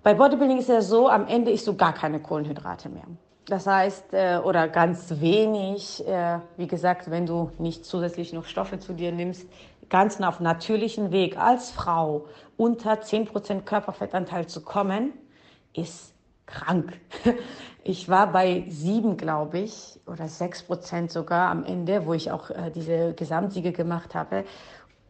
bei 0.03 0.15
Bodybuilding 0.15 0.59
ist 0.59 0.69
ja 0.69 0.83
so, 0.83 1.09
am 1.09 1.27
Ende 1.27 1.51
isst 1.51 1.67
du 1.67 1.77
gar 1.77 1.93
keine 1.93 2.21
Kohlenhydrate 2.21 2.89
mehr. 2.89 3.05
Das 3.47 3.67
heißt, 3.67 4.15
äh, 4.15 4.39
oder 4.45 4.69
ganz 4.69 5.21
wenig, 5.21 6.07
äh, 6.07 6.39
wie 6.57 6.69
gesagt, 6.69 7.11
wenn 7.11 7.27
du 7.27 7.51
nicht 7.59 7.85
zusätzlich 7.85 8.33
noch 8.33 8.45
Stoffe 8.45 8.79
zu 8.79 8.93
dir 8.93 9.11
nimmst, 9.11 9.49
ganz 9.89 10.21
auf 10.21 10.39
natürlichen 10.39 11.11
Weg 11.11 11.37
als 11.37 11.73
Frau 11.73 12.27
unter 12.57 13.03
10% 13.03 13.65
Körperfettanteil 13.65 14.47
zu 14.47 14.63
kommen, 14.63 15.13
ist 15.75 16.12
krank. 16.53 16.93
Ich 17.85 18.09
war 18.09 18.31
bei 18.31 18.65
sieben, 18.69 19.17
glaube 19.17 19.59
ich, 19.59 19.99
oder 20.07 20.29
sechs 20.29 20.63
Prozent 20.63 21.11
sogar 21.11 21.51
am 21.51 21.65
Ende, 21.65 22.07
wo 22.07 22.15
ich 22.15 22.31
auch 22.31 22.51
äh, 22.51 22.71
diese 22.73 23.13
Gesamtsiege 23.15 23.73
gemacht 23.73 24.15
habe. 24.15 24.45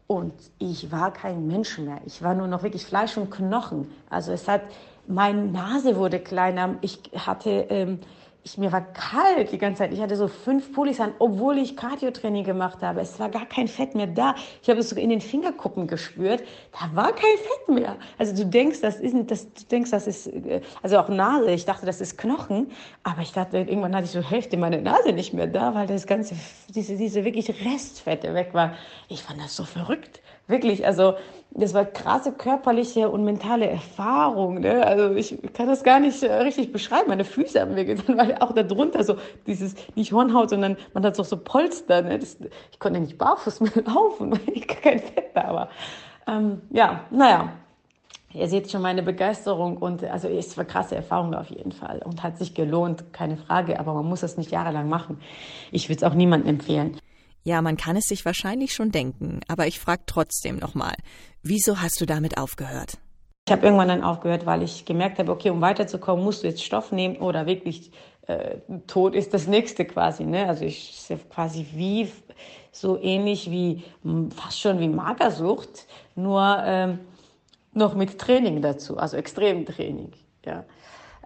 Und 0.07 0.33
ich 0.57 0.91
war 0.91 1.13
kein 1.13 1.45
Mensch 1.45 1.77
mehr. 1.77 2.01
Ich 2.07 2.23
war 2.23 2.33
nur 2.33 2.47
noch 2.47 2.63
wirklich 2.63 2.83
Fleisch 2.83 3.15
und 3.15 3.29
Knochen. 3.29 3.91
Also 4.09 4.31
es 4.31 4.47
hat, 4.47 4.61
meine 5.05 5.43
Nase 5.45 5.97
wurde 5.97 6.19
kleiner. 6.19 6.77
Ich 6.81 6.99
hatte 7.15 7.51
ähm, 7.69 7.99
ich, 8.45 8.57
mir 8.57 8.71
war 8.73 8.81
kalt 8.81 9.53
die 9.53 9.57
ganze 9.57 9.79
Zeit. 9.79 9.93
Ich 9.93 10.01
hatte 10.01 10.17
so 10.17 10.27
fünf 10.27 10.73
Pullis 10.73 10.99
an, 10.99 11.13
obwohl 11.19 11.57
ich 11.57 11.77
Cardio-Training 11.77 12.43
gemacht 12.43 12.81
habe. 12.81 12.99
Es 12.99 13.17
war 13.17 13.29
gar 13.29 13.45
kein 13.45 13.69
Fett 13.69 13.95
mehr 13.95 14.07
da. 14.07 14.35
Ich 14.61 14.69
habe 14.69 14.79
es 14.81 14.89
sogar 14.89 15.01
in 15.01 15.09
den 15.09 15.21
Fingerkuppen 15.21 15.87
gespürt. 15.87 16.43
Da 16.73 16.93
war 16.93 17.13
kein 17.13 17.37
Fett 17.37 17.69
mehr. 17.69 17.95
Also 18.17 18.35
du 18.35 18.45
denkst, 18.45 18.81
das 18.81 18.97
ist, 18.99 19.15
das, 19.31 19.45
du 19.53 19.63
denkst, 19.71 19.91
das 19.91 20.07
ist, 20.07 20.27
äh, 20.27 20.61
also 20.81 20.97
auch 20.97 21.07
Nase. 21.07 21.51
Ich 21.51 21.63
dachte, 21.63 21.85
das 21.85 22.01
ist 22.01 22.17
Knochen. 22.17 22.71
Aber 23.03 23.21
ich 23.21 23.31
dachte, 23.31 23.59
irgendwann 23.59 23.95
hatte 23.95 24.05
ich 24.05 24.11
so 24.11 24.21
Hälfte 24.21 24.57
meiner 24.57 24.81
Nase 24.81 25.13
nicht 25.13 25.33
mehr 25.33 25.47
da, 25.47 25.73
weil 25.73 25.87
das 25.87 26.05
ganze, 26.05 26.35
diese, 26.67 26.97
diese 26.97 27.23
wirklich 27.23 27.49
Restfette 27.63 28.33
weg 28.33 28.49
war. 28.51 28.73
Ich 29.07 29.23
fand 29.23 29.39
das 29.39 29.55
so 29.55 29.63
verrückt. 29.63 30.21
Wirklich, 30.47 30.85
also 30.85 31.15
das 31.51 31.73
war 31.73 31.85
krasse 31.85 32.31
körperliche 32.33 33.09
und 33.09 33.23
mentale 33.23 33.69
Erfahrung. 33.69 34.59
Ne? 34.59 34.85
Also 34.85 35.15
ich 35.15 35.37
kann 35.53 35.67
das 35.67 35.83
gar 35.83 35.99
nicht 35.99 36.21
äh, 36.23 36.33
richtig 36.33 36.71
beschreiben. 36.71 37.09
Meine 37.09 37.25
Füße 37.25 37.61
haben 37.61 37.75
mir 37.75 37.85
getan, 37.85 38.17
weil 38.17 38.35
auch 38.39 38.53
darunter 38.53 39.03
so 39.03 39.15
dieses, 39.47 39.75
nicht 39.95 40.11
Hornhaut, 40.11 40.49
sondern 40.49 40.77
man 40.93 41.05
hat 41.05 41.19
auch 41.19 41.25
so 41.25 41.37
Polster. 41.37 42.01
Ne? 42.01 42.19
Das, 42.19 42.37
ich 42.71 42.79
konnte 42.79 42.99
nicht 42.99 43.17
barfuß 43.17 43.61
mehr 43.61 43.83
laufen, 43.85 44.31
weil 44.31 44.53
ich 44.53 44.67
kein 44.67 44.99
Fett 44.99 45.31
da 45.33 45.53
war. 45.53 45.69
Ähm, 46.27 46.61
ja, 46.71 47.01
naja, 47.11 47.53
ihr 48.33 48.47
seht 48.47 48.71
schon 48.71 48.81
meine 48.81 49.03
Begeisterung 49.03 49.77
und 49.77 50.03
also 50.03 50.27
es 50.27 50.57
war 50.57 50.65
krasse 50.65 50.95
Erfahrung 50.95 51.33
auf 51.35 51.49
jeden 51.49 51.71
Fall 51.71 52.01
und 52.03 52.23
hat 52.23 52.37
sich 52.37 52.53
gelohnt, 52.53 53.13
keine 53.13 53.37
Frage, 53.37 53.79
aber 53.79 53.93
man 53.93 54.05
muss 54.05 54.21
das 54.21 54.37
nicht 54.37 54.51
jahrelang 54.51 54.89
machen. 54.89 55.19
Ich 55.71 55.89
würde 55.89 55.97
es 55.97 56.03
auch 56.03 56.15
niemandem 56.15 56.49
empfehlen. 56.49 56.97
Ja, 57.43 57.61
man 57.61 57.77
kann 57.77 57.95
es 57.95 58.05
sich 58.05 58.25
wahrscheinlich 58.25 58.73
schon 58.73 58.91
denken, 58.91 59.41
aber 59.47 59.67
ich 59.67 59.79
frage 59.79 60.03
trotzdem 60.05 60.57
nochmal, 60.57 60.93
wieso 61.41 61.81
hast 61.81 61.99
du 61.99 62.05
damit 62.05 62.37
aufgehört? 62.37 62.97
Ich 63.45 63.51
habe 63.51 63.65
irgendwann 63.65 63.89
dann 63.89 64.03
aufgehört, 64.03 64.45
weil 64.45 64.63
ich 64.63 64.85
gemerkt 64.85 65.19
habe, 65.19 65.31
okay, 65.31 65.49
um 65.49 65.59
weiterzukommen, 65.59 66.23
musst 66.23 66.43
du 66.43 66.47
jetzt 66.47 66.63
Stoff 66.63 66.93
nehmen 66.93 67.17
oder 67.17 67.45
wirklich 67.45 67.91
äh, 68.27 68.57
Tod 68.87 69.15
ist 69.15 69.33
das 69.33 69.47
nächste 69.47 69.83
quasi. 69.83 70.23
Ne? 70.23 70.47
Also 70.47 70.63
ich 70.63 71.09
quasi 71.29 71.65
wie 71.73 72.09
so 72.71 72.97
ähnlich 72.99 73.51
wie 73.51 73.83
fast 74.35 74.61
schon 74.61 74.79
wie 74.79 74.87
Magersucht, 74.87 75.87
nur 76.15 76.57
ähm, 76.65 76.99
noch 77.73 77.95
mit 77.95 78.17
Training 78.17 78.61
dazu, 78.61 78.97
also 78.97 79.17
Extremtraining. 79.17 80.13
Ja. 80.45 80.63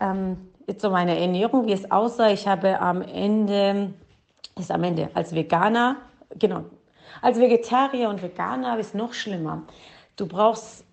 Ähm, 0.01 0.49
jetzt 0.65 0.81
so 0.81 0.89
meine 0.89 1.19
Ernährung, 1.19 1.67
wie 1.67 1.73
es 1.73 1.91
aussah. 1.91 2.31
Ich 2.31 2.47
habe 2.47 2.79
am 2.79 3.01
Ende, 3.01 3.93
ist 4.59 4.71
am 4.71 4.83
Ende 4.83 5.09
als 5.13 5.33
Veganer 5.33 5.97
genau. 6.37 6.65
Als 7.21 7.39
Vegetarier 7.39 8.09
und 8.09 8.21
Veganer 8.21 8.77
ist 8.77 8.93
noch 8.93 9.13
schlimmer. 9.13 9.63
Du 10.15 10.27
brauchst 10.27 10.85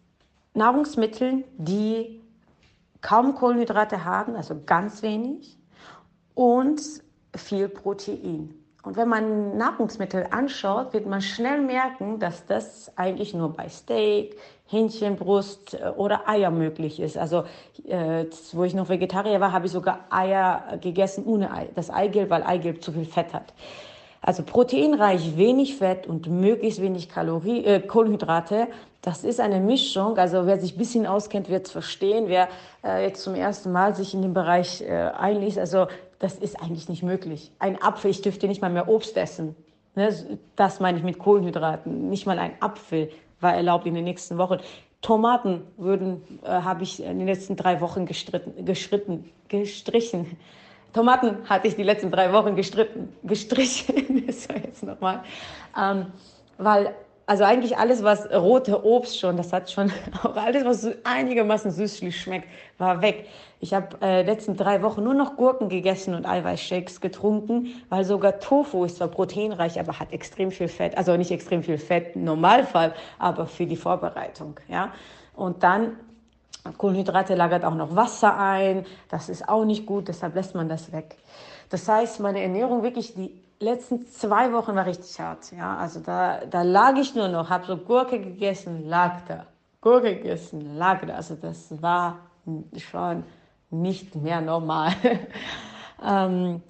Nahrungsmittel, 0.55 1.45
die 1.57 2.21
kaum 3.01 3.35
Kohlenhydrate 3.35 4.05
haben, 4.05 4.37
also 4.37 4.63
ganz 4.65 5.03
wenig, 5.03 5.59
und 6.35 6.81
viel 7.37 7.69
Protein. 7.69 8.55
Und 8.83 8.97
wenn 8.97 9.09
man 9.09 9.57
Nahrungsmittel 9.57 10.27
anschaut, 10.31 10.93
wird 10.93 11.07
man 11.07 11.23
schnell 11.23 11.61
merken, 11.61 12.19
dass 12.19 12.45
das 12.47 12.97
eigentlich 12.97 13.35
nur 13.35 13.53
bei 13.53 13.69
Steak, 13.69 14.37
Hähnchenbrust 14.67 15.75
äh, 15.75 15.89
oder 15.97 16.29
Eier 16.29 16.51
möglich 16.51 17.01
ist. 17.01 17.17
Also, 17.17 17.45
äh, 17.87 18.25
wo 18.53 18.65
ich 18.65 18.75
noch 18.75 18.89
Vegetarier 18.89 19.41
war, 19.41 19.53
habe 19.53 19.67
ich 19.67 19.73
sogar 19.73 20.01
Eier 20.11 20.79
gegessen 20.81 21.25
ohne 21.27 21.53
Ei. 21.53 21.69
Das 21.75 21.91
Eigelb, 21.91 22.31
weil 22.31 22.43
Eigelb 22.43 22.83
zu 22.83 22.93
viel 22.93 23.05
Fett 23.05 23.33
hat. 23.33 23.53
Also 24.27 24.43
proteinreich, 24.43 25.37
wenig 25.37 25.77
Fett 25.77 26.07
und 26.07 26.29
möglichst 26.29 26.81
wenig 26.81 27.11
Kalorie, 27.11 27.63
äh, 27.63 27.81
Kohlenhydrate. 27.81 28.69
Das 29.03 29.23
ist 29.23 29.39
eine 29.39 29.61
Mischung. 29.61 30.17
Also 30.17 30.47
wer 30.47 30.59
sich 30.59 30.75
ein 30.75 30.79
bisschen 30.79 31.07
auskennt, 31.07 31.51
wird 31.51 31.67
es 31.67 31.73
verstehen. 31.73 32.25
Wer 32.29 32.49
äh, 32.83 33.05
jetzt 33.05 33.23
zum 33.23 33.35
ersten 33.35 33.71
Mal 33.71 33.95
sich 33.95 34.15
in 34.15 34.23
den 34.23 34.33
Bereich 34.33 34.81
äh, 34.81 35.11
einliest, 35.15 35.59
also 35.59 35.89
das 36.21 36.37
ist 36.37 36.59
eigentlich 36.63 36.89
nicht 36.89 37.03
möglich. 37.03 37.53
Ein 37.59 37.83
Apfel, 37.83 38.11
ich 38.11 38.23
dürfte 38.23 38.49
nicht 38.49 38.63
mal 38.63 38.71
mehr 38.71 38.89
Obst 38.89 39.15
essen. 39.19 39.55
Ne? 39.95 40.09
Das 40.57 40.81
meine 40.81 40.97
ich 40.97 41.05
mit 41.05 41.19
Kohlenhydraten. 41.19 42.09
Nicht 42.09 42.25
mal 42.25 42.39
ein 42.39 42.53
Apfel 42.61 43.11
war 43.41 43.55
erlaubt 43.55 43.87
in 43.87 43.95
den 43.95 44.05
nächsten 44.05 44.39
Wochen. 44.39 44.59
Tomaten 45.01 45.63
würden, 45.77 46.23
äh, 46.43 46.49
habe 46.49 46.83
ich 46.83 47.03
in 47.03 47.19
den 47.19 47.27
letzten 47.27 47.57
drei 47.57 47.81
Wochen 47.81 48.07
gestritten, 48.07 48.65
geschritten, 48.65 49.31
gestrichen. 49.49 50.37
Tomaten 50.95 51.49
hatte 51.49 51.69
ich 51.69 51.77
die 51.77 51.83
letzten 51.83 52.11
drei 52.11 52.33
Wochen 52.33 52.57
gestritten, 52.57 53.13
gestrichen, 53.23 54.25
das 54.27 54.49
war 54.49 54.57
jetzt 54.57 54.83
nochmal, 54.83 55.23
ähm, 55.79 56.07
weil 56.57 56.95
also 57.27 57.45
eigentlich 57.45 57.79
alles, 57.79 58.03
was 58.03 58.31
rote 58.31 58.85
Obst 58.85 59.19
schon, 59.19 59.37
das 59.37 59.53
hat 59.53 59.71
schon 59.71 59.91
auch 60.23 60.37
alles, 60.37 60.65
was 60.65 60.89
einigermaßen 61.05 61.71
süßlich 61.71 62.21
schmeckt, 62.21 62.49
war 62.79 63.01
weg. 63.03 63.27
Ich 63.61 63.73
habe 63.73 63.97
äh, 64.03 64.23
letzten 64.23 64.57
drei 64.57 64.83
Wochen 64.83 65.03
nur 65.03 65.15
noch 65.15 65.37
Gurken 65.37 65.69
gegessen 65.69 66.15
und 66.15 66.27
Eiweißshakes 66.27 67.01
getrunken, 67.01 67.83
weil 67.89 68.05
sogar 68.05 68.41
Tofu 68.41 68.85
ist 68.85 68.99
zwar 68.99 69.09
proteinreich, 69.09 69.81
aber 69.81 69.99
hat 69.99 70.13
extrem 70.13 70.51
viel 70.51 70.69
Fett, 70.69 70.99
also 70.99 71.17
nicht 71.17 71.31
extrem 71.31 71.63
viel 71.63 71.79
Fett 71.79 72.15
im 72.15 72.25
Normalfall, 72.25 72.95
aber 73.19 73.47
für 73.47 73.67
die 73.67 73.77
Vorbereitung, 73.77 74.61
ja. 74.69 74.93
Und 75.35 75.63
dann 75.63 75.97
Kohlenhydrate 76.79 77.35
lagert 77.35 77.65
auch 77.65 77.75
noch 77.75 77.95
Wasser 77.95 78.39
ein. 78.39 78.87
Das 79.11 79.29
ist 79.29 79.49
auch 79.49 79.65
nicht 79.65 79.85
gut, 79.85 80.09
deshalb 80.09 80.35
lässt 80.35 80.55
man 80.55 80.69
das 80.69 80.93
weg. 80.93 81.17
Das 81.69 81.89
heißt, 81.89 82.21
meine 82.21 82.41
Ernährung 82.41 82.83
wirklich 82.83 83.15
die 83.15 83.44
letzten 83.61 84.07
zwei 84.07 84.53
Wochen 84.53 84.75
war 84.75 84.87
richtig 84.87 85.19
hart. 85.21 85.53
Ja, 85.53 85.77
also 85.77 86.01
da, 86.01 86.45
da 86.47 86.63
lag 86.63 86.97
ich 86.97 87.15
nur 87.15 87.29
noch, 87.29 87.51
habe 87.51 87.67
so 87.67 87.77
Gurke 87.77 88.21
gegessen, 88.21 88.89
lag 88.89 89.23
da. 89.27 89.47
Gurke 89.81 90.17
gegessen, 90.17 90.77
lag 90.77 91.05
da. 91.07 91.15
Also 91.15 91.35
das 91.35 91.83
war 91.83 92.19
schon 92.77 93.25
nicht 93.71 94.15
mehr 94.15 94.41
normal. 94.41 94.93
ähm, 96.05 96.63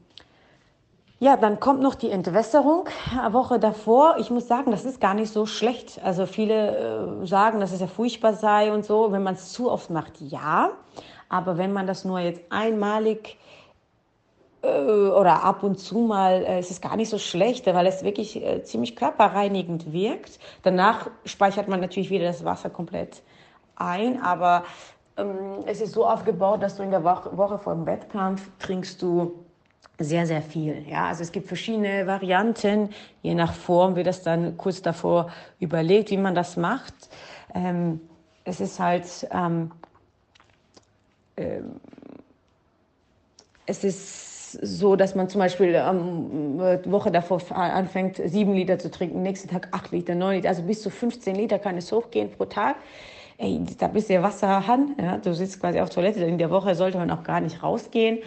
ja, 1.20 1.36
dann 1.36 1.60
kommt 1.60 1.80
noch 1.80 1.94
die 1.94 2.10
Entwässerung 2.10 2.88
eine 3.16 3.32
Woche 3.32 3.58
davor. 3.58 4.16
Ich 4.18 4.30
muss 4.30 4.48
sagen, 4.48 4.70
das 4.70 4.84
ist 4.84 5.00
gar 5.00 5.14
nicht 5.14 5.32
so 5.32 5.46
schlecht. 5.46 6.00
Also 6.04 6.26
viele 6.26 7.22
äh, 7.22 7.26
sagen, 7.26 7.60
dass 7.60 7.72
es 7.72 7.80
ja 7.80 7.86
furchtbar 7.86 8.34
sei 8.34 8.72
und 8.72 8.84
so. 8.84 9.12
Wenn 9.12 9.22
man 9.22 9.34
es 9.34 9.52
zu 9.52 9.70
oft 9.70 9.90
macht, 9.90 10.20
ja. 10.20 10.72
Aber 11.28 11.56
wenn 11.56 11.72
man 11.72 11.86
das 11.86 12.04
nur 12.04 12.18
jetzt 12.18 12.42
einmalig 12.50 13.38
oder 14.64 15.44
ab 15.44 15.62
und 15.62 15.78
zu 15.78 15.98
mal, 15.98 16.44
äh, 16.44 16.58
ist 16.58 16.70
es 16.70 16.80
gar 16.80 16.96
nicht 16.96 17.10
so 17.10 17.18
schlecht, 17.18 17.66
weil 17.66 17.86
es 17.86 18.02
wirklich 18.02 18.42
äh, 18.42 18.62
ziemlich 18.62 18.96
körperreinigend 18.96 19.92
wirkt. 19.92 20.38
Danach 20.62 21.10
speichert 21.24 21.68
man 21.68 21.80
natürlich 21.80 22.10
wieder 22.10 22.24
das 22.26 22.44
Wasser 22.44 22.70
komplett 22.70 23.22
ein, 23.76 24.22
aber 24.22 24.64
ähm, 25.16 25.64
es 25.66 25.80
ist 25.80 25.92
so 25.92 26.06
aufgebaut, 26.06 26.62
dass 26.62 26.76
du 26.76 26.82
in 26.82 26.90
der 26.90 27.04
Woche, 27.04 27.36
Woche 27.36 27.58
vor 27.58 27.74
dem 27.74 27.86
Wettkampf 27.86 28.48
trinkst 28.58 29.02
du 29.02 29.44
sehr, 29.98 30.26
sehr 30.26 30.42
viel. 30.42 30.84
Ja, 30.88 31.06
also 31.06 31.22
es 31.22 31.30
gibt 31.30 31.46
verschiedene 31.46 32.06
Varianten. 32.06 32.90
Je 33.22 33.34
nach 33.34 33.52
Form 33.52 33.94
wird 33.94 34.08
das 34.08 34.22
dann 34.22 34.56
kurz 34.56 34.82
davor 34.82 35.30
überlegt, 35.60 36.10
wie 36.10 36.16
man 36.16 36.34
das 36.34 36.56
macht. 36.56 36.94
Ähm, 37.54 38.00
es 38.44 38.60
ist 38.60 38.80
halt, 38.80 39.06
ähm, 39.30 39.70
ähm, 41.36 41.80
es 43.66 43.84
ist 43.84 44.33
so, 44.60 44.96
dass 44.96 45.14
man 45.14 45.28
zum 45.28 45.40
Beispiel 45.40 45.74
ähm, 45.74 46.58
Woche 46.86 47.10
davor 47.10 47.40
anfängt, 47.52 48.20
sieben 48.24 48.54
Liter 48.54 48.78
zu 48.78 48.90
trinken, 48.90 49.22
nächsten 49.22 49.48
Tag 49.48 49.68
acht 49.72 49.92
Liter, 49.92 50.14
neun 50.14 50.36
Liter, 50.36 50.48
also 50.48 50.62
bis 50.62 50.82
zu 50.82 50.90
15 50.90 51.34
Liter 51.34 51.58
kann 51.58 51.76
es 51.76 51.90
hochgehen 51.92 52.30
pro 52.30 52.44
Tag. 52.46 52.76
Ey, 53.36 53.60
da 53.78 53.88
bist 53.88 54.08
du 54.08 54.14
ja 54.14 54.22
Wasserhahn, 54.22 54.94
ja, 55.00 55.18
du 55.18 55.34
sitzt 55.34 55.60
quasi 55.60 55.80
auf 55.80 55.90
Toilette, 55.90 56.24
in 56.24 56.38
der 56.38 56.50
Woche 56.50 56.74
sollte 56.76 56.98
man 56.98 57.10
auch 57.10 57.24
gar 57.24 57.40
nicht 57.40 57.62
rausgehen. 57.62 58.18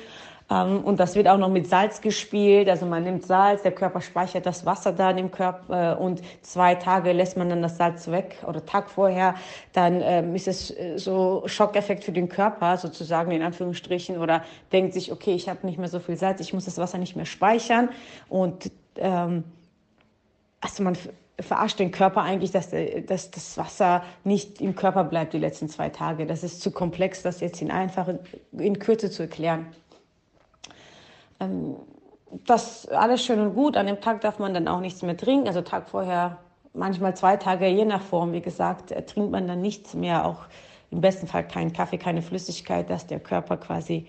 Ähm, 0.50 0.84
und 0.84 1.00
das 1.00 1.16
wird 1.16 1.28
auch 1.28 1.38
noch 1.38 1.50
mit 1.50 1.68
Salz 1.68 2.02
gespielt. 2.02 2.70
Also 2.70 2.86
man 2.86 3.04
nimmt 3.04 3.26
Salz, 3.26 3.64
der 3.64 3.74
Körper 3.74 4.02
speichert 4.02 4.46
das 4.46 4.66
Wasser 4.66 4.94
da 4.94 5.12
im 5.12 5.32
Körper 5.32 5.94
äh, 5.94 6.02
und 6.02 6.22
zwei 6.42 6.76
Tage 6.76 7.12
lässt 7.12 7.38
man 7.38 7.50
dann 7.50 7.62
das 7.62 7.78
Salz 7.78 8.10
weg 8.10 8.38
oder 8.48 8.66
Tag 8.66 8.90
vorher. 8.90 9.36
Dann 9.74 10.02
ähm, 10.02 10.36
ist 10.36 10.48
es 10.48 10.72
äh, 10.72 10.98
so 10.98 11.44
Schockeffekt 11.46 12.04
für 12.04 12.14
den 12.14 12.30
Körper 12.30 12.78
sozusagen 12.78 13.32
in 13.32 13.42
Anführungsstrichen 13.42 14.18
oder 14.18 14.44
denkt 14.72 14.94
sich, 14.94 15.12
okay, 15.12 15.34
ich 15.34 15.50
habe 15.50 15.66
nicht 15.66 15.80
mehr 15.80 15.90
so 15.90 16.00
viel 16.00 16.16
Salz, 16.16 16.40
ich 16.40 16.54
muss 16.54 16.66
das 16.66 16.78
Wasser 16.78 16.98
nicht 16.98 17.16
mehr 17.16 17.26
speichern. 17.26 17.90
Und 18.30 18.72
ähm, 18.96 19.44
also 20.62 20.84
man 20.84 20.98
verarscht 21.40 21.78
den 21.78 21.92
Körper 21.92 22.24
eigentlich, 22.24 22.52
dass, 22.52 22.72
äh, 22.72 23.02
dass 23.02 23.32
das 23.32 23.58
Wasser 23.58 24.04
nicht 24.24 24.62
im 24.62 24.76
Körper 24.76 25.04
bleibt 25.04 25.34
die 25.34 25.40
letzten 25.40 25.68
zwei 25.68 25.90
Tage. 25.90 26.26
Das 26.26 26.44
ist 26.44 26.62
zu 26.62 26.72
komplex, 26.72 27.22
das 27.22 27.42
jetzt 27.42 27.62
in 27.62 27.70
einfache, 27.70 28.20
in 28.54 28.80
Kürze 28.80 29.12
zu 29.12 29.24
erklären. 29.24 29.68
Ähm, 31.40 31.76
das 32.46 32.88
alles 32.90 33.24
schön 33.24 33.40
und 33.40 33.56
gut. 33.56 33.78
An 33.78 33.88
dem 33.88 34.02
Tag 34.02 34.22
darf 34.22 34.40
man 34.40 34.54
dann 34.54 34.68
auch 34.68 34.82
nichts 34.82 35.02
mehr 35.02 35.18
trinken. 35.18 35.48
Also 35.48 35.62
Tag 35.62 35.90
vorher, 35.90 36.38
manchmal 36.74 37.16
zwei 37.16 37.38
Tage, 37.38 37.68
je 37.68 37.86
nach 37.86 38.02
Form, 38.02 38.34
wie 38.34 38.42
gesagt, 38.42 38.92
äh, 38.92 39.04
trinkt 39.04 39.32
man 39.32 39.48
dann 39.48 39.62
nichts 39.62 39.94
mehr. 39.94 40.26
Auch 40.26 40.46
im 40.92 41.02
besten 41.02 41.28
Fall 41.28 41.48
keinen 41.48 41.74
Kaffee, 41.74 41.98
keine 41.98 42.22
Flüssigkeit, 42.22 42.90
dass 42.90 43.08
der 43.08 43.20
Körper 43.20 43.58
quasi 43.58 44.08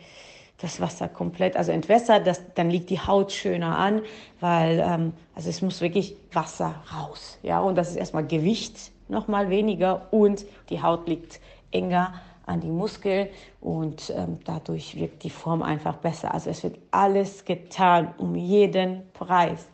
das 0.58 0.80
Wasser 0.80 1.08
komplett, 1.08 1.56
also 1.56 1.70
entwässert, 1.72 2.26
das, 2.26 2.42
dann 2.54 2.68
liegt 2.68 2.90
die 2.90 3.00
Haut 3.00 3.32
schöner 3.32 3.78
an, 3.78 4.02
weil 4.40 4.80
ähm, 4.80 5.12
also 5.34 5.48
es 5.48 5.62
muss 5.62 5.80
wirklich 5.80 6.16
Wasser 6.32 6.74
raus, 6.92 7.38
ja, 7.42 7.60
und 7.60 7.76
das 7.76 7.90
ist 7.90 7.96
erstmal 7.96 8.26
Gewicht 8.26 8.90
noch 9.06 9.28
mal 9.28 9.50
weniger 9.50 10.12
und 10.12 10.44
die 10.68 10.82
Haut 10.82 11.08
liegt 11.08 11.40
enger 11.70 12.12
an 12.48 12.60
die 12.60 12.70
Muskeln 12.70 13.28
und 13.60 14.10
ähm, 14.16 14.38
dadurch 14.44 14.96
wirkt 14.96 15.22
die 15.22 15.30
Form 15.30 15.62
einfach 15.62 15.96
besser. 15.96 16.32
Also 16.32 16.50
es 16.50 16.62
wird 16.62 16.78
alles 16.90 17.44
getan 17.44 18.14
um 18.18 18.34
jeden 18.34 19.10
Preis, 19.12 19.66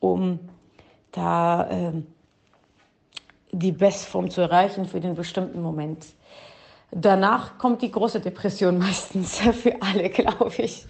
um 0.00 0.38
da 1.12 1.68
ähm, 1.70 2.06
die 3.52 3.72
Bestform 3.72 4.30
zu 4.30 4.40
erreichen 4.40 4.86
für 4.86 5.00
den 5.00 5.14
bestimmten 5.14 5.62
Moment. 5.62 6.06
Danach 6.96 7.58
kommt 7.58 7.82
die 7.82 7.90
große 7.90 8.20
Depression 8.20 8.78
meistens 8.78 9.40
für 9.40 9.82
alle, 9.82 10.08
glaube 10.10 10.52
ich. 10.58 10.86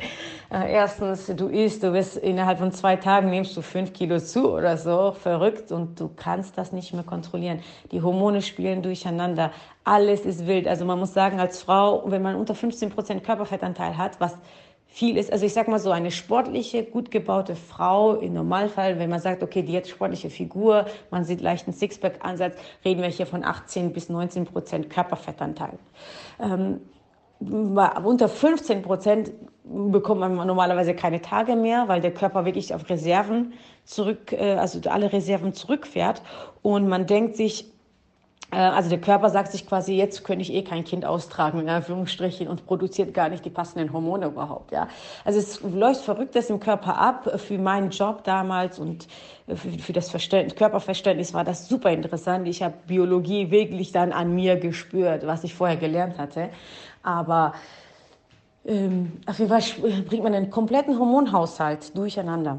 Äh, 0.50 0.70
erstens, 0.70 1.26
du 1.34 1.48
isst, 1.48 1.82
du 1.82 1.94
wirst 1.94 2.18
innerhalb 2.18 2.58
von 2.58 2.72
zwei 2.72 2.96
Tagen 2.96 3.30
nimmst 3.30 3.56
du 3.56 3.62
fünf 3.62 3.94
Kilo 3.94 4.18
zu 4.18 4.52
oder 4.52 4.76
so, 4.76 5.12
verrückt 5.12 5.72
und 5.72 5.98
du 5.98 6.10
kannst 6.14 6.58
das 6.58 6.72
nicht 6.72 6.92
mehr 6.92 7.04
kontrollieren. 7.04 7.60
Die 7.90 8.02
Hormone 8.02 8.42
spielen 8.42 8.82
durcheinander, 8.82 9.50
alles 9.82 10.26
ist 10.26 10.46
wild. 10.46 10.68
Also 10.68 10.84
man 10.84 10.98
muss 10.98 11.14
sagen, 11.14 11.40
als 11.40 11.62
Frau, 11.62 12.02
wenn 12.06 12.20
man 12.20 12.36
unter 12.36 12.54
15 12.54 12.90
Prozent 12.90 13.24
Körperfettanteil 13.24 13.96
hat, 13.96 14.20
was 14.20 14.36
viel 14.94 15.16
ist. 15.16 15.32
Also 15.32 15.44
ich 15.44 15.52
sag 15.52 15.66
mal 15.66 15.80
so, 15.80 15.90
eine 15.90 16.12
sportliche, 16.12 16.84
gut 16.84 17.10
gebaute 17.10 17.56
Frau 17.56 18.14
im 18.14 18.32
Normalfall, 18.32 18.96
wenn 19.00 19.10
man 19.10 19.18
sagt, 19.18 19.42
okay, 19.42 19.62
die 19.62 19.76
hat 19.76 19.88
sportliche 19.88 20.30
Figur, 20.30 20.86
man 21.10 21.24
sieht 21.24 21.40
leichten 21.40 21.72
Sixpack-Ansatz, 21.72 22.54
reden 22.84 23.02
wir 23.02 23.08
hier 23.08 23.26
von 23.26 23.44
18 23.44 23.92
bis 23.92 24.08
19 24.08 24.44
Prozent 24.44 24.90
Körperfettanteil. 24.90 25.80
Ähm, 26.38 26.78
unter 27.40 28.28
15 28.28 28.82
Prozent 28.82 29.32
bekommt 29.64 30.20
man 30.20 30.36
normalerweise 30.46 30.94
keine 30.94 31.20
Tage 31.20 31.56
mehr, 31.56 31.88
weil 31.88 32.00
der 32.00 32.14
Körper 32.14 32.44
wirklich 32.44 32.72
auf 32.72 32.88
Reserven 32.88 33.54
zurück, 33.82 34.32
äh, 34.32 34.54
also 34.54 34.78
alle 34.88 35.12
Reserven 35.12 35.54
zurückfährt 35.54 36.22
und 36.62 36.86
man 36.86 37.08
denkt 37.08 37.34
sich, 37.34 37.73
also 38.54 38.88
der 38.88 39.00
Körper 39.00 39.30
sagt 39.30 39.52
sich 39.52 39.66
quasi, 39.66 39.94
jetzt 39.94 40.24
könnte 40.24 40.42
ich 40.42 40.52
eh 40.52 40.62
kein 40.62 40.84
Kind 40.84 41.04
austragen, 41.04 41.60
in 41.60 41.68
Anführungsstrichen, 41.68 42.48
und 42.48 42.66
produziert 42.66 43.14
gar 43.14 43.28
nicht 43.28 43.44
die 43.44 43.50
passenden 43.50 43.92
Hormone 43.92 44.26
überhaupt. 44.26 44.72
Ja? 44.72 44.88
Also 45.24 45.38
es 45.38 45.60
läuft 45.62 46.02
Verrücktes 46.02 46.50
im 46.50 46.60
Körper 46.60 46.98
ab. 46.98 47.40
Für 47.40 47.58
meinen 47.58 47.90
Job 47.90 48.24
damals 48.24 48.78
und 48.78 49.08
für, 49.48 49.56
für 49.56 49.92
das 49.92 50.10
Verständnis, 50.10 50.56
Körperverständnis 50.56 51.34
war 51.34 51.44
das 51.44 51.68
super 51.68 51.90
interessant. 51.90 52.46
Ich 52.48 52.62
habe 52.62 52.74
Biologie 52.86 53.50
wirklich 53.50 53.92
dann 53.92 54.12
an 54.12 54.34
mir 54.34 54.56
gespürt, 54.56 55.26
was 55.26 55.44
ich 55.44 55.54
vorher 55.54 55.76
gelernt 55.76 56.18
hatte. 56.18 56.50
Aber 57.02 57.54
ähm, 58.64 59.12
auf 59.26 59.38
jeden 59.38 59.50
Fall 59.50 59.62
bringt 60.04 60.22
man 60.22 60.34
einen 60.34 60.50
kompletten 60.50 60.98
Hormonhaushalt 60.98 61.96
durcheinander. 61.96 62.58